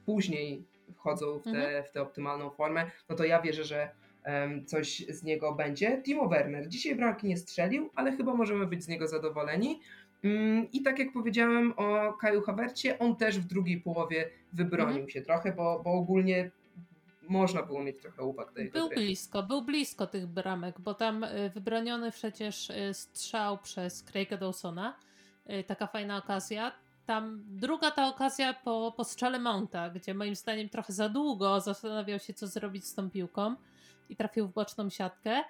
[0.07, 1.85] później wchodzą w tę mhm.
[1.85, 2.91] w tę optymalną formę.
[3.09, 3.91] No to ja wierzę, że
[4.27, 6.03] um, coś z niego będzie.
[6.03, 9.81] Timo Werner dzisiaj bramki nie strzelił, ale chyba możemy być z niego zadowoleni.
[10.25, 15.09] Um, I tak jak powiedziałem o Kaju Havercie, on też w drugiej połowie wybronił mhm.
[15.09, 16.51] się trochę, bo, bo ogólnie
[17.29, 21.51] można było mieć trochę uwag jego Był blisko, był blisko tych bramek, bo tam y,
[21.55, 24.97] wybroniony przecież y, strzał przez Craig'a Dawsona,
[25.51, 26.73] y, taka fajna okazja.
[27.07, 32.19] tam druga ta okazja po, po strzale Mounta, gdzie moim zdaniem trochę za długo zastanawiał
[32.19, 33.55] się, co zrobić z tą piłką
[34.09, 35.45] i trafił w boczną siatkę.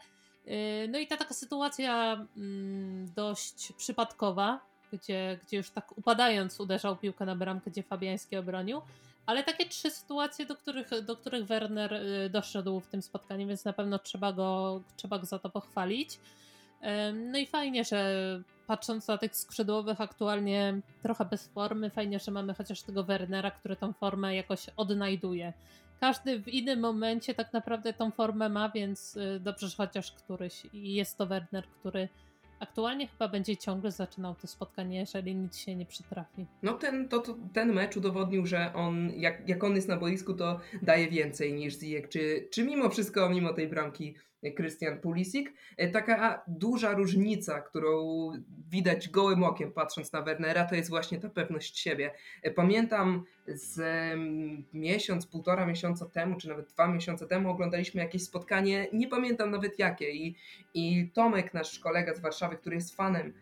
[0.89, 4.61] No i ta taka sytuacja mm, dość przypadkowa,
[4.93, 8.81] gdzie, gdzie już tak upadając uderzał piłkę na bramkę, gdzie Fabiański obronił.
[9.27, 13.65] Ale takie trzy sytuacje, do których, do których Werner y, doszedł w tym spotkaniu, więc
[13.65, 16.19] na pewno trzeba go, trzeba go za to pochwalić.
[17.15, 18.17] No i fajnie, że
[18.67, 23.77] patrząc na tych skrzydłowych aktualnie trochę bez formy, fajnie, że mamy chociaż tego Wernera, który
[23.77, 25.53] tą formę jakoś odnajduje.
[26.01, 30.63] Każdy w innym momencie tak naprawdę tą formę ma, więc y, dobrze, że chociaż któryś.
[30.73, 32.09] I jest to Werner, który
[32.64, 36.46] aktualnie chyba będzie ciągle zaczynał to spotkanie, jeżeli nic się nie przytrafi.
[36.62, 40.35] No ten, to, to, ten mecz udowodnił, że on, jak, jak on jest na boisku,
[40.35, 42.09] to daje więcej niż Ziyech.
[42.09, 44.14] Czy, czy mimo wszystko, mimo tej bramki
[44.52, 45.48] Christian Pulisic.
[45.76, 48.30] E, taka duża różnica, którą
[48.70, 52.11] widać gołym okiem patrząc na Wernera, to jest właśnie ta pewność siebie.
[52.42, 53.80] E, pamiętam z
[54.72, 59.78] miesiąc, półtora miesiąca temu, czy nawet dwa miesiące temu oglądaliśmy jakieś spotkanie, nie pamiętam nawet
[59.78, 60.37] jakie i,
[60.74, 63.33] i Tomek, nasz kolega z Warszawy, który jest fanem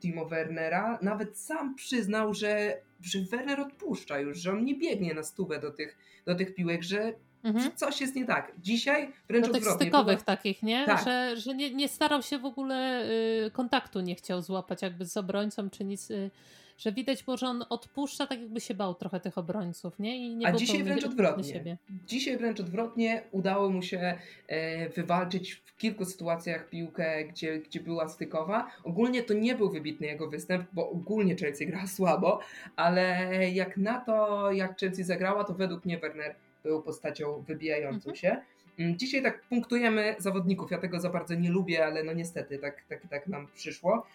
[0.00, 5.22] Timo Wernera, nawet sam przyznał, że, że Werner odpuszcza już, że on nie biegnie na
[5.22, 7.12] stówę do tych, do tych piłek, że
[7.44, 7.70] Mhm.
[7.76, 8.52] Coś jest nie tak.
[8.62, 9.86] Dzisiaj wręcz do tych odwrotnie.
[9.86, 10.24] stykowych była...
[10.24, 10.86] takich, nie?
[10.86, 11.04] Tak.
[11.04, 13.04] Że, że nie, nie starał się w ogóle
[13.46, 16.10] y, kontaktu, nie chciał złapać jakby z obrońcą czy nic.
[16.10, 16.30] Y,
[16.78, 20.18] że widać było, że on odpuszcza, tak jakby się bał trochę tych obrońców, nie?
[20.18, 21.44] I nie A dzisiaj wręcz odwrotnie.
[21.44, 21.76] Siebie.
[22.06, 28.08] Dzisiaj wręcz odwrotnie udało mu się e, wywalczyć w kilku sytuacjach piłkę, gdzie, gdzie była
[28.08, 28.70] stykowa.
[28.84, 32.40] Ogólnie to nie był wybitny jego występ, bo ogólnie Chelsea gra słabo,
[32.76, 38.16] ale jak na to, jak Chelsea zagrała, to według mnie Werner był postacią wybijającą mhm.
[38.16, 38.36] się.
[38.78, 40.70] Mm, dzisiaj tak punktujemy zawodników.
[40.70, 44.06] Ja tego za bardzo nie lubię, ale no niestety tak, tak, tak nam przyszło.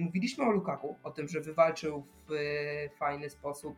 [0.00, 3.76] Mówiliśmy o Lukaku, o tym, że wywalczył w e, fajny sposób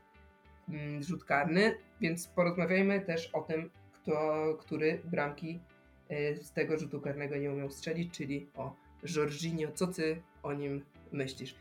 [0.69, 5.61] mm, rzut karny, więc porozmawiajmy też o tym, kto, który bramki
[6.09, 8.77] e, z tego rzutu karnego nie umiał strzelić, czyli o
[9.17, 9.73] Jorginho.
[9.73, 11.55] Co ty o nim myślisz?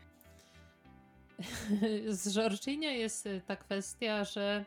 [2.08, 4.64] Z Jorginho jest e, ta kwestia, że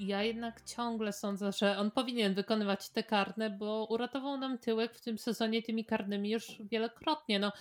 [0.00, 5.00] ja jednak ciągle sądzę, że on powinien wykonywać te karne, bo uratował nam tyłek w
[5.00, 7.38] tym sezonie tymi karnymi już wielokrotnie.
[7.38, 7.52] No,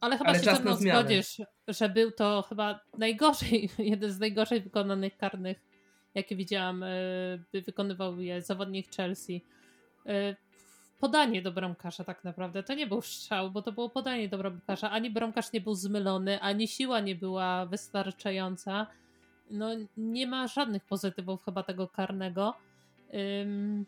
[0.00, 4.60] ale chyba ale się ze mną zgodzisz, że był to chyba najgorzej, jeden z najgorzej
[4.60, 5.60] wykonanych karnych,
[6.14, 6.88] jakie widziałam, e,
[7.52, 9.44] by wykonywał je zawodnik Chelsea.
[10.06, 10.36] E,
[11.00, 12.62] podanie do bramkarza tak naprawdę.
[12.62, 14.90] To nie był strzał, bo to było podanie do bramkarza.
[14.90, 18.86] Ani bramkarz nie był zmylony, ani siła nie była wystarczająca
[19.50, 22.54] no nie ma żadnych pozytywów chyba tego karnego.
[23.42, 23.84] Ym,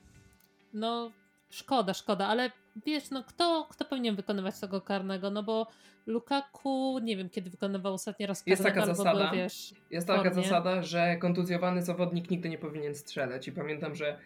[0.75, 1.11] no
[1.51, 2.51] szkoda, szkoda, ale
[2.87, 5.31] wiesz, no kto, kto powinien wykonywać tego karnego?
[5.31, 5.67] No bo
[6.07, 10.23] Lukaku, nie wiem kiedy wykonywał ostatni raz karnego, jest taka zasada, był, wiesz, Jest taka
[10.31, 10.43] formie.
[10.43, 14.19] zasada, że kontuzjowany zawodnik nigdy nie powinien strzelać i pamiętam, że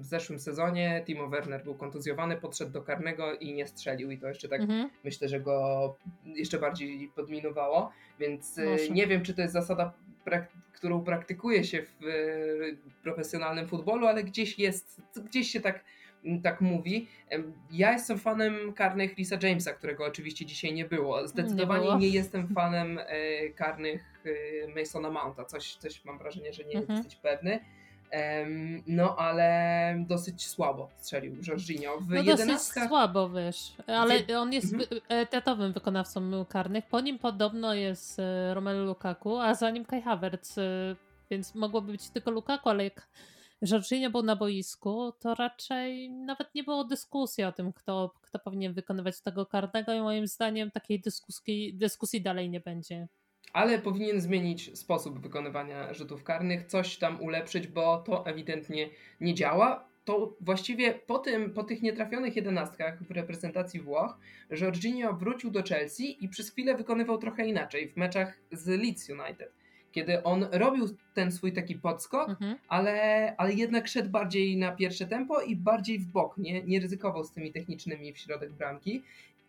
[0.00, 4.28] w zeszłym sezonie Timo Werner był kontuzjowany, podszedł do karnego i nie strzelił i to
[4.28, 4.90] jeszcze tak mhm.
[5.04, 5.96] myślę, że go
[6.26, 8.88] jeszcze bardziej podminowało, więc e, Może.
[8.88, 9.92] nie wiem, czy to jest zasada
[10.72, 12.12] którą praktykuje się w e,
[13.02, 15.84] profesjonalnym futbolu, ale gdzieś jest, gdzieś się tak,
[16.42, 17.08] tak mówi.
[17.70, 21.28] Ja jestem fanem karnych Lisa Jamesa, którego oczywiście dzisiaj nie było.
[21.28, 21.98] Zdecydowanie nie, było.
[21.98, 25.44] nie jestem fanem e, karnych e, Masona Mounta.
[25.44, 26.90] Coś, coś mam wrażenie, że nie mhm.
[26.90, 27.60] jest dosyć pewny.
[28.86, 32.00] No, ale dosyć słabo strzelił Jorginho.
[32.00, 32.74] W no jedenastkach...
[32.74, 33.72] dosyć słabo, wiesz.
[33.86, 35.00] Ale on jest mhm.
[35.08, 36.86] etatowym wykonawcą karnych.
[36.86, 40.96] Po nim podobno jest e, Romelu Lukaku, a za nim Kai Havertz, e,
[41.30, 43.08] więc mogłoby być tylko Lukaku, ale jak
[43.62, 48.72] Jorginho był na boisku, to raczej nawet nie było dyskusji o tym, kto, kto powinien
[48.72, 53.08] wykonywać tego karnego i moim zdaniem takiej dyskusji, dyskusji dalej nie będzie
[53.52, 58.88] ale powinien zmienić sposób wykonywania rzutów karnych, coś tam ulepszyć, bo to ewidentnie
[59.20, 59.92] nie działa.
[60.04, 64.18] To właściwie po, tym, po tych nietrafionych jedenastkach w reprezentacji Włoch,
[64.50, 69.52] Jorginho wrócił do Chelsea i przez chwilę wykonywał trochę inaczej w meczach z Leeds United.
[69.92, 72.56] Kiedy on robił ten swój taki podskok, mhm.
[72.68, 77.24] ale, ale jednak szedł bardziej na pierwsze tempo i bardziej w bok, nie, nie ryzykował
[77.24, 79.02] z tymi technicznymi w środek bramki.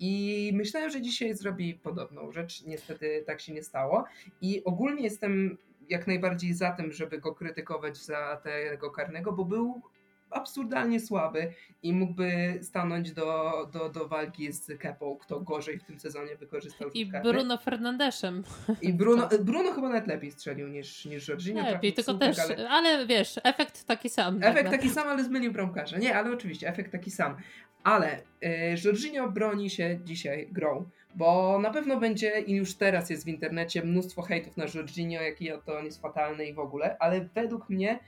[0.05, 2.63] I myślałem, że dzisiaj zrobi podobną rzecz.
[2.65, 4.05] Niestety tak się nie stało.
[4.41, 5.57] I ogólnie jestem
[5.89, 9.81] jak najbardziej za tym, żeby go krytykować za tego karnego, bo był
[10.29, 15.99] absurdalnie słaby i mógłby stanąć do, do, do walki z Kepą, kto gorzej w tym
[15.99, 18.43] sezonie wykorzystał I Bruno Fernandeszem.
[18.81, 21.71] I Bruno, Bruno chyba nawet lepiej strzelił niż, niż Jorginho.
[21.71, 22.69] Lepiej, tylko też, ale...
[22.69, 23.05] ale...
[23.05, 24.43] wiesz, efekt taki sam.
[24.43, 25.97] Efekt taki sam, ale zmylił bramkarza.
[25.97, 27.35] Nie, ale oczywiście, efekt taki sam.
[27.83, 33.25] Ale y, Jorginho broni się dzisiaj grą, Bo na pewno będzie i już teraz jest
[33.25, 37.29] w internecie mnóstwo hejtów na Jorginho, jaki to on jest fatalny i w ogóle, ale
[37.35, 37.99] według mnie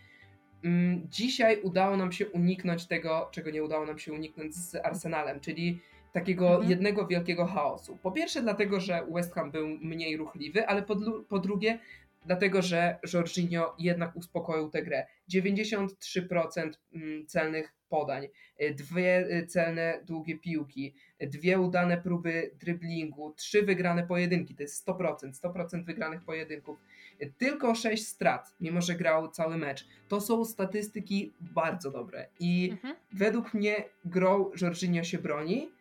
[0.63, 5.39] mm, dzisiaj udało nam się uniknąć tego, czego nie udało nam się uniknąć z Arsenalem,
[5.39, 5.79] czyli
[6.13, 6.69] takiego mhm.
[6.69, 7.97] jednego wielkiego chaosu.
[8.03, 10.95] Po pierwsze dlatego, że West Ham był mniej ruchliwy, ale po,
[11.29, 11.79] po drugie
[12.25, 15.07] dlatego że Jorginho jednak uspokoił tę grę.
[15.33, 18.27] 93% mm, celnych podań,
[18.61, 24.87] y, dwie y, celne długie piłki, dwie udane próby dryblingu, trzy wygrane pojedynki, to jest
[24.87, 26.77] 100%, 100% wygranych pojedynków,
[27.21, 29.87] y, tylko 6 strat, mimo że grał cały mecz.
[30.07, 32.95] To są statystyki bardzo dobre i mhm.
[33.13, 35.71] według mnie grą Jorginho się broni,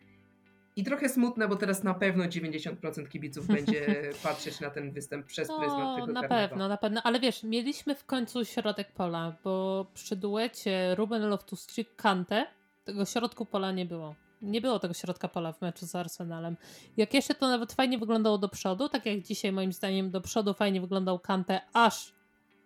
[0.75, 5.47] i trochę smutne, bo teraz na pewno 90% kibiców będzie patrzeć na ten występ przez
[5.47, 6.47] no, pryzmat tego na karnewa.
[6.47, 7.01] pewno, na pewno.
[7.03, 12.45] Ale wiesz, mieliśmy w końcu środek pola, bo przy duecie Ruben Loftus-Cheek Kante
[12.85, 14.15] tego środku pola nie było.
[14.41, 16.57] Nie było tego środka pola w meczu z Arsenalem.
[16.97, 20.53] Jak jeszcze to nawet fajnie wyglądało do przodu, tak jak dzisiaj moim zdaniem do przodu
[20.53, 22.13] fajnie wyglądał Kante, aż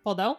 [0.04, 0.36] podał,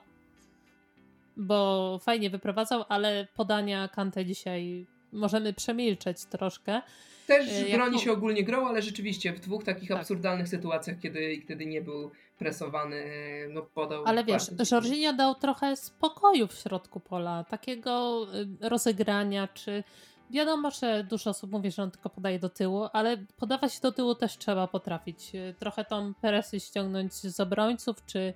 [1.38, 6.82] bo fajnie wyprowadzał, ale podania Kante dzisiaj możemy przemilczeć troszkę.
[7.28, 9.98] Też e, broni się ogólnie grą, ale rzeczywiście w dwóch takich tak.
[9.98, 13.04] absurdalnych sytuacjach, kiedy, kiedy nie był presowany,
[13.50, 14.06] no podał.
[14.06, 18.26] Ale wiesz, Jorginho dał trochę spokoju w środku pola, takiego
[18.64, 19.84] y, rozegrania, czy
[20.32, 24.16] wiadomo, że dużo osób mówi, że on tylko podaje do tyłu, ale podawać do tyłu
[24.16, 25.32] też trzeba potrafić.
[25.60, 28.34] Trochę tą presję ściągnąć z obrońców, czy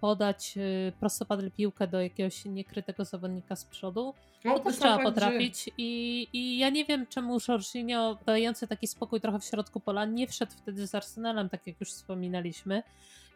[0.00, 4.14] podać y, prostopadle piłkę do jakiegoś niekrytego zawodnika z przodu.
[4.44, 5.70] No, to też trzeba potrafić że...
[5.78, 10.26] I, i ja nie wiem czemu Jorginho dający taki spokój trochę w środku pola nie
[10.26, 12.82] wszedł wtedy z Arsenalem, tak jak już wspominaliśmy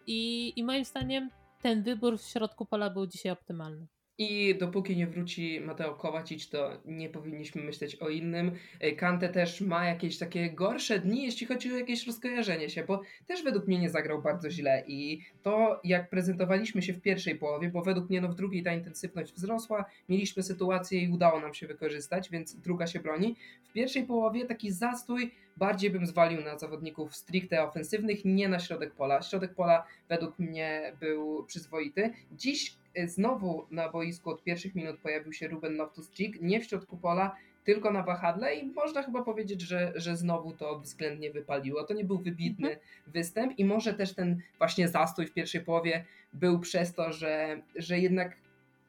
[0.07, 1.31] i, i moim zdaniem
[1.63, 3.87] ten wybór w środku pola był dzisiaj optymalny.
[4.19, 8.53] I dopóki nie wróci Mateo Kowacic, to nie powinniśmy myśleć o innym.
[8.81, 13.01] E, Kante też ma jakieś takie gorsze dni, jeśli chodzi o jakieś rozkojarzenie się, bo
[13.27, 14.85] też według mnie nie zagrał bardzo źle.
[14.87, 18.75] I to, jak prezentowaliśmy się w pierwszej połowie, bo według mnie no w drugiej ta
[18.75, 23.37] intensywność wzrosła, mieliśmy sytuację i udało nam się wykorzystać, więc druga się broni.
[23.71, 28.93] W pierwszej połowie taki zastój bardziej bym zwalił na zawodników stricte ofensywnych, nie na środek
[28.93, 29.23] pola.
[29.23, 32.11] Środek pola według mnie był przyzwoity.
[32.33, 37.37] Dziś znowu na boisku od pierwszych minut pojawił się Ruben Loftus-Cheek, nie w środku pola,
[37.65, 41.85] tylko na wahadle i można chyba powiedzieć, że, że znowu to względnie wypaliło.
[41.85, 42.87] To nie był wybitny mhm.
[43.07, 47.99] występ i może też ten właśnie zastój w pierwszej połowie był przez to, że, że
[47.99, 48.37] jednak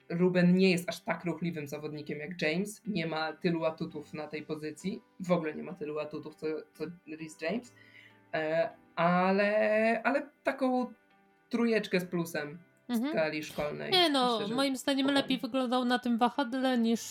[0.09, 4.43] Ruben nie jest aż tak ruchliwym zawodnikiem jak James, nie ma tylu atutów na tej
[4.43, 7.73] pozycji, w ogóle nie ma tylu atutów co, co Rhys James,
[8.33, 10.93] e, ale, ale taką
[11.49, 12.57] trujeczkę z plusem
[12.89, 13.11] mhm.
[13.11, 13.91] skali szkolnej.
[13.91, 17.01] Nie no, Myślę, moim zdaniem lepiej wyglądał na tym wahadle niż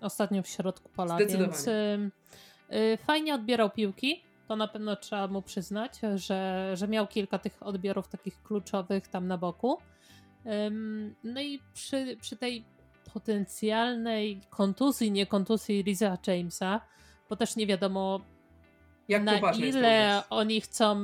[0.00, 2.10] ostatnio w środku pola, więc y,
[3.06, 8.08] fajnie odbierał piłki, to na pewno trzeba mu przyznać, że, że miał kilka tych odbiorów
[8.08, 9.78] takich kluczowych tam na boku.
[11.24, 12.64] No i przy, przy tej
[13.14, 16.80] potencjalnej kontuzji, nie kontuzji Riza Jamesa,
[17.28, 18.20] bo też nie wiadomo
[19.08, 21.02] Jak na ile oni chcą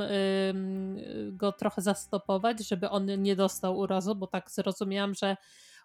[1.33, 5.37] go trochę zastopować, żeby on nie dostał urazu, bo tak zrozumiałam, że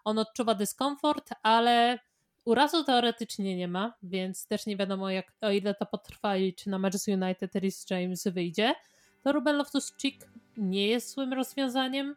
[0.04, 1.98] on odczuwa dyskomfort, ale
[2.44, 6.70] urazu teoretycznie nie ma, więc też nie wiadomo jak, o ile to potrwa i czy
[6.70, 8.74] na mecz z United Rhys James wyjdzie.
[9.22, 10.14] To Ruben Loftus-Cheek
[10.56, 12.16] nie jest złym rozwiązaniem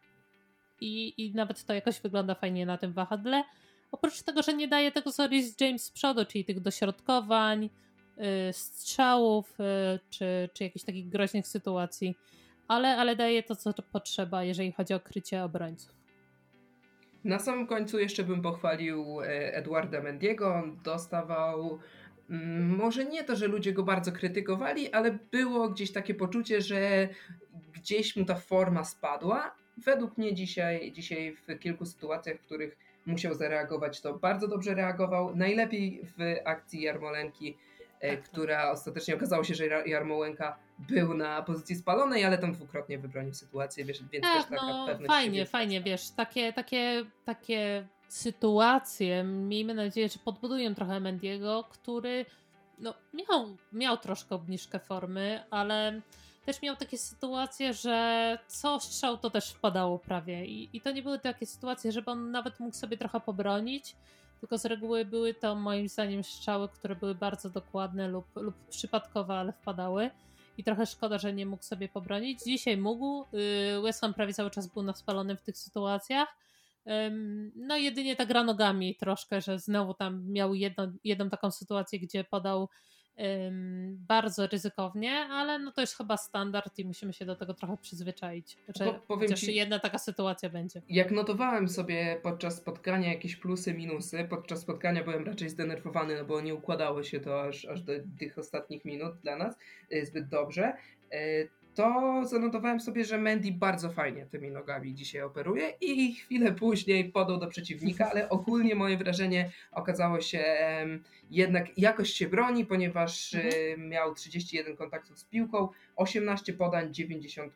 [0.82, 3.44] i, i nawet to jakoś wygląda fajnie na tym wahadle.
[3.92, 7.70] Oprócz tego, że nie daje tego co Rhys James z przodu, czyli tych dośrodkowań,
[8.52, 12.16] strzałów, yy, czy, czy jakichś takich groźnych sytuacji,
[12.68, 16.00] ale, ale daje to, co potrzeba, jeżeli chodzi o krycie obrońców.
[17.24, 20.56] Na samym końcu jeszcze bym pochwalił e, Edwarda Mendiego.
[20.56, 21.80] On dostawał
[22.30, 27.10] mm, może nie to, że ludzie go bardzo krytykowali, ale było gdzieś takie poczucie, że
[27.74, 33.34] gdzieś mu ta forma spadła, według mnie dzisiaj, dzisiaj w kilku sytuacjach, w których musiał
[33.34, 35.36] zareagować, to bardzo dobrze reagował.
[35.36, 37.58] Najlepiej w akcji Jarmolenki.
[38.24, 43.86] Która ostatecznie okazało się, że Jarmołenka był na pozycji spalonej, ale tam dwukrotnie wybronił sytuację,
[43.86, 49.74] wiesz, więc tak, też taka no, pewność Fajnie, fajnie, wiesz, takie, takie, takie sytuacje, miejmy
[49.74, 52.26] nadzieję, że podbudują trochę Mendiego, który
[52.80, 56.02] no, miał, miał troszkę obniżkę formy, ale
[56.46, 60.46] też miał takie sytuacje, że co strzał to też wpadało prawie.
[60.46, 63.96] I, I to nie były takie sytuacje, żeby on nawet mógł sobie trochę pobronić,
[64.40, 69.34] tylko z reguły były to moim zdaniem strzały, które były bardzo dokładne lub, lub przypadkowe,
[69.34, 70.10] ale wpadały.
[70.58, 72.40] I trochę szkoda, że nie mógł sobie pobronić.
[72.44, 73.26] Dzisiaj mógł.
[73.78, 76.30] Y, West Ham prawie cały czas był na spalonym w tych sytuacjach.
[77.56, 82.24] No jedynie ta gra nogami troszkę, że znowu tam miał jedno, jedną taką sytuację, gdzie
[82.24, 82.70] podał
[84.08, 88.58] bardzo ryzykownie, ale no to jest chyba standard i musimy się do tego trochę przyzwyczaić,
[88.76, 90.82] że po, powiem chociaż ci, jedna taka sytuacja będzie.
[90.90, 96.42] Jak notowałem sobie podczas spotkania jakieś plusy, minusy, podczas spotkania byłem raczej zdenerwowany, no bo
[96.42, 99.58] nie układało się to aż, aż do tych ostatnich minut dla nas
[99.94, 100.74] y, zbyt dobrze,
[101.14, 101.50] y,
[101.80, 107.38] to zanotowałem sobie, że Mandy bardzo fajnie tymi nogami dzisiaj operuje i chwilę później podał
[107.38, 110.44] do przeciwnika, ale ogólnie moje wrażenie okazało się
[111.32, 113.90] jednak jakość się broni, ponieważ mhm.
[113.90, 117.50] miał 31 kontaktów z piłką, 18 podań, 90%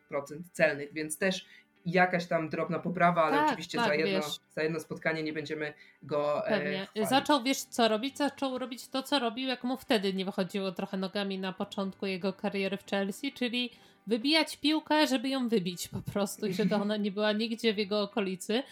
[0.51, 1.45] celnych, więc też
[1.85, 4.21] jakaś tam drobna poprawa, ale tak, oczywiście tak, za, jedno,
[4.55, 6.87] za jedno spotkanie nie będziemy go e, Pewnie.
[6.95, 8.17] E, Zaczął, wiesz co robić?
[8.17, 12.33] Zaczął robić to, co robił, jak mu wtedy nie wychodziło trochę nogami na początku jego
[12.33, 13.69] kariery w Chelsea, czyli
[14.07, 18.01] wybijać piłkę, żeby ją wybić po prostu i żeby ona nie była nigdzie w jego
[18.01, 18.63] okolicy.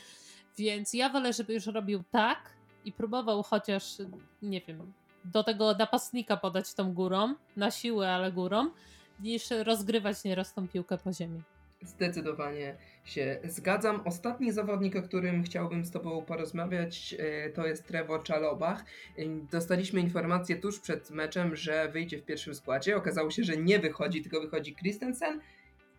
[0.58, 2.50] Więc ja wolę, żeby już robił tak
[2.86, 3.98] i próbował chociaż,
[4.42, 4.94] nie wiem,
[5.26, 8.70] do tego napastnika podać tą górą, na siłę, ale górą,
[9.20, 11.42] niż rozgrywać nieraz tą piłkę po ziemi.
[11.82, 14.02] Zdecydowanie się zgadzam.
[14.06, 18.86] Ostatni zawodnik, o którym chciałbym z Tobą porozmawiać, e, to jest Trevor Czalobach.
[19.18, 22.98] E, dostaliśmy informację tuż przed meczem, że wyjdzie w pierwszym składzie.
[22.98, 25.40] Okazało się, że nie wychodzi, tylko wychodzi Christensen.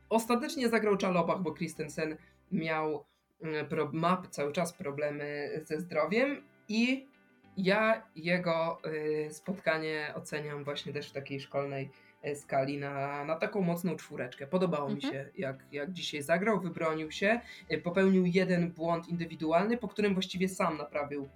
[0.08, 2.16] Ostatecznie zagrał Czalobach, bo Christensen
[2.52, 3.04] miał,
[3.42, 7.11] mm, ma cały czas problemy ze zdrowiem i
[7.56, 11.90] ja jego e, spotkanie oceniam właśnie też w takiej szkolnej
[12.22, 14.46] E, skali na, na taką mocną czwóreczkę.
[14.46, 14.96] Podobało mhm.
[14.96, 20.14] mi się, jak, jak dzisiaj zagrał, wybronił się, e, popełnił jeden błąd indywidualny, po którym
[20.14, 21.28] właściwie sam naprawił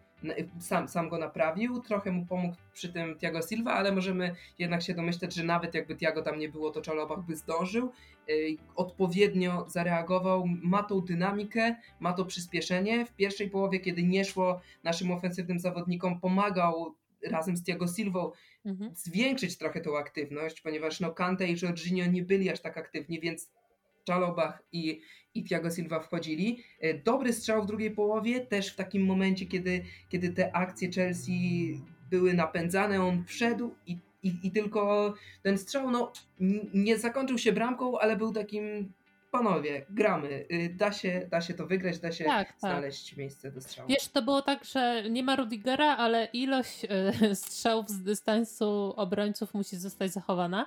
[0.60, 4.94] sam, sam go naprawił, trochę mu pomógł przy tym Tiago Silva, ale możemy jednak się
[4.94, 7.92] domyśleć, że nawet jakby Tiago tam nie było, to Czalobach by zdążył,
[8.76, 13.06] odpowiednio zareagował, ma tą dynamikę, ma to przyspieszenie.
[13.06, 16.94] W pierwszej połowie, kiedy nie szło naszym ofensywnym zawodnikom, pomagał
[17.30, 18.32] razem z Tiago Silvą
[18.64, 18.94] mhm.
[18.94, 23.50] zwiększyć trochę tą aktywność, ponieważ no Kante i Jorginho nie byli aż tak aktywni, więc
[24.04, 25.00] Czalobach i,
[25.38, 26.62] i Thiago Silva wchodzili.
[26.80, 31.80] E, dobry strzał w drugiej połowie, też w takim momencie, kiedy, kiedy te akcje Chelsea
[32.10, 36.12] były napędzane, on wszedł i, i, i tylko ten strzał no,
[36.74, 38.92] nie zakończył się bramką, ale był takim
[39.30, 42.58] panowie, gramy, y, da się, da się to wygrać, da się tak, tak.
[42.60, 43.18] znaleźć tak.
[43.18, 43.88] miejsce do strzału.
[43.88, 46.84] Wiesz, to było tak, że nie ma Rudigera, ale ilość
[47.30, 50.66] y, strzałów z dystansu obrońców musi zostać zachowana.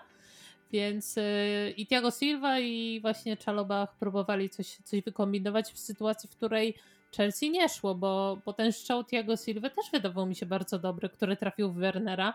[0.71, 6.35] Więc y, i Thiago Silva i właśnie Czalobach próbowali coś, coś wykombinować w sytuacji, w
[6.35, 6.75] której
[7.17, 11.09] Chelsea nie szło, bo, bo ten strzał Thiago Silva też wydawał mi się bardzo dobry,
[11.09, 12.33] który trafił w Wernera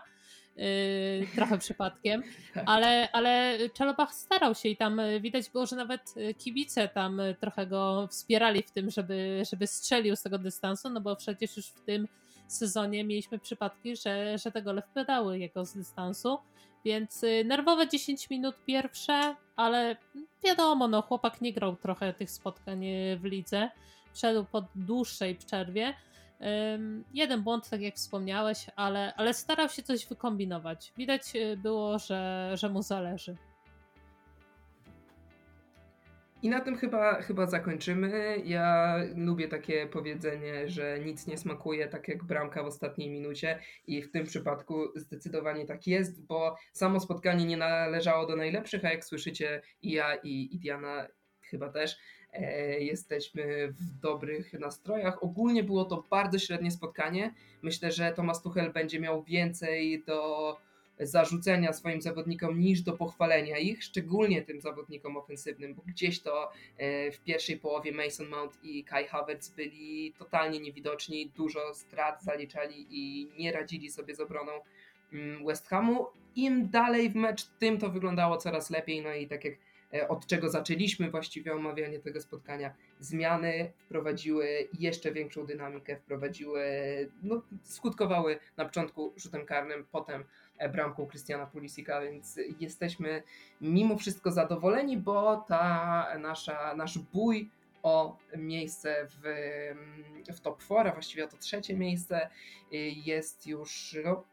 [0.57, 2.23] Yy, trochę przypadkiem,
[2.53, 2.63] tak.
[2.67, 7.21] ale, ale Czalobach starał się i tam y, widać było, że nawet y, kibice tam
[7.39, 11.67] trochę go wspierali w tym, żeby, żeby strzelił z tego dystansu, no bo przecież już
[11.67, 12.07] w tym
[12.47, 16.37] sezonie mieliśmy przypadki, że, że te gole wpadały jego z dystansu,
[16.85, 19.95] więc nerwowe 10 minut pierwsze, ale
[20.43, 22.85] wiadomo, no chłopak nie grał trochę tych spotkań
[23.17, 23.69] w lidze,
[24.13, 25.93] wszedł po dłuższej przerwie,
[27.13, 30.93] Jeden błąd, tak jak wspomniałeś, ale, ale starał się coś wykombinować.
[30.97, 33.35] Widać y, było, że, że mu zależy.
[36.45, 38.41] I na tym chyba, chyba zakończymy.
[38.45, 44.01] Ja lubię takie powiedzenie, że nic nie smakuje tak jak bramka w ostatniej minucie i
[44.01, 49.05] w tym przypadku zdecydowanie tak jest, bo samo spotkanie nie należało do najlepszych, a jak
[49.05, 51.07] słyszycie i ja i, i Diana
[51.41, 51.97] chyba też,
[52.35, 55.23] E, jesteśmy w dobrych nastrojach.
[55.23, 57.33] Ogólnie było to bardzo średnie spotkanie.
[57.61, 60.57] Myślę, że Tomasz Tuchel będzie miał więcej do
[60.99, 67.11] zarzucenia swoim zawodnikom niż do pochwalenia ich, szczególnie tym zawodnikom ofensywnym, bo gdzieś to e,
[67.11, 73.29] w pierwszej połowie Mason Mount i Kai Havertz byli totalnie niewidoczni, dużo strat zaliczali i
[73.37, 74.51] nie radzili sobie z obroną
[75.13, 76.07] mm, West Hamu.
[76.35, 79.53] Im dalej w mecz, tym to wyglądało coraz lepiej, no i tak jak
[79.95, 82.73] E, od czego zaczęliśmy właściwie omawianie tego spotkania.
[82.99, 86.63] Zmiany wprowadziły jeszcze większą dynamikę, wprowadziły,
[87.23, 90.23] no, skutkowały na początku rzutem karnym, potem
[90.71, 93.23] bramką Krystiana Pulisika, więc jesteśmy
[93.61, 97.49] mimo wszystko zadowoleni, bo ta nasza, nasz bój
[97.83, 99.21] o miejsce w,
[100.33, 102.29] w top 4, a właściwie o to trzecie miejsce
[102.73, 104.23] y, jest już no,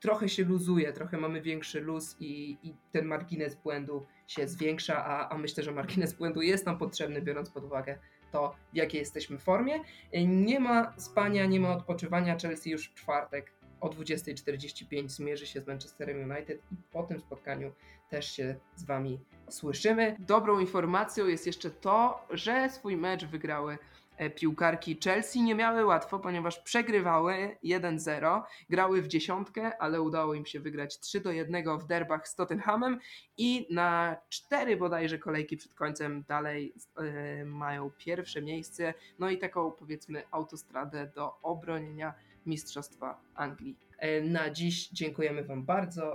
[0.00, 5.28] trochę się luzuje, trochę mamy większy luz i, i ten margines błędu się zwiększa, a,
[5.28, 7.98] a myślę, że margines błędu jest nam potrzebny, biorąc pod uwagę
[8.32, 9.80] to, w jakiej jesteśmy formie.
[10.26, 12.38] Nie ma spania, nie ma odpoczywania.
[12.38, 13.52] Chelsea już w czwartek
[13.82, 17.72] o 20.45 zmierzy się z Manchesterem United i po tym spotkaniu
[18.10, 19.20] też się z Wami
[19.50, 20.16] słyszymy.
[20.18, 23.78] Dobrą informacją jest jeszcze to, że swój mecz wygrały
[24.16, 30.46] e, piłkarki Chelsea nie miały łatwo, ponieważ przegrywały 1-0, grały w dziesiątkę, ale udało im
[30.46, 33.00] się wygrać 3 do 1 w derbach z Tottenhamem
[33.36, 39.70] i na cztery bodajże kolejki przed końcem dalej e, mają pierwsze miejsce, no i taką
[39.70, 42.14] powiedzmy autostradę do obronienia
[42.46, 43.76] Mistrzostwa Anglii.
[43.98, 46.10] E, Na dziś dziękujemy Wam bardzo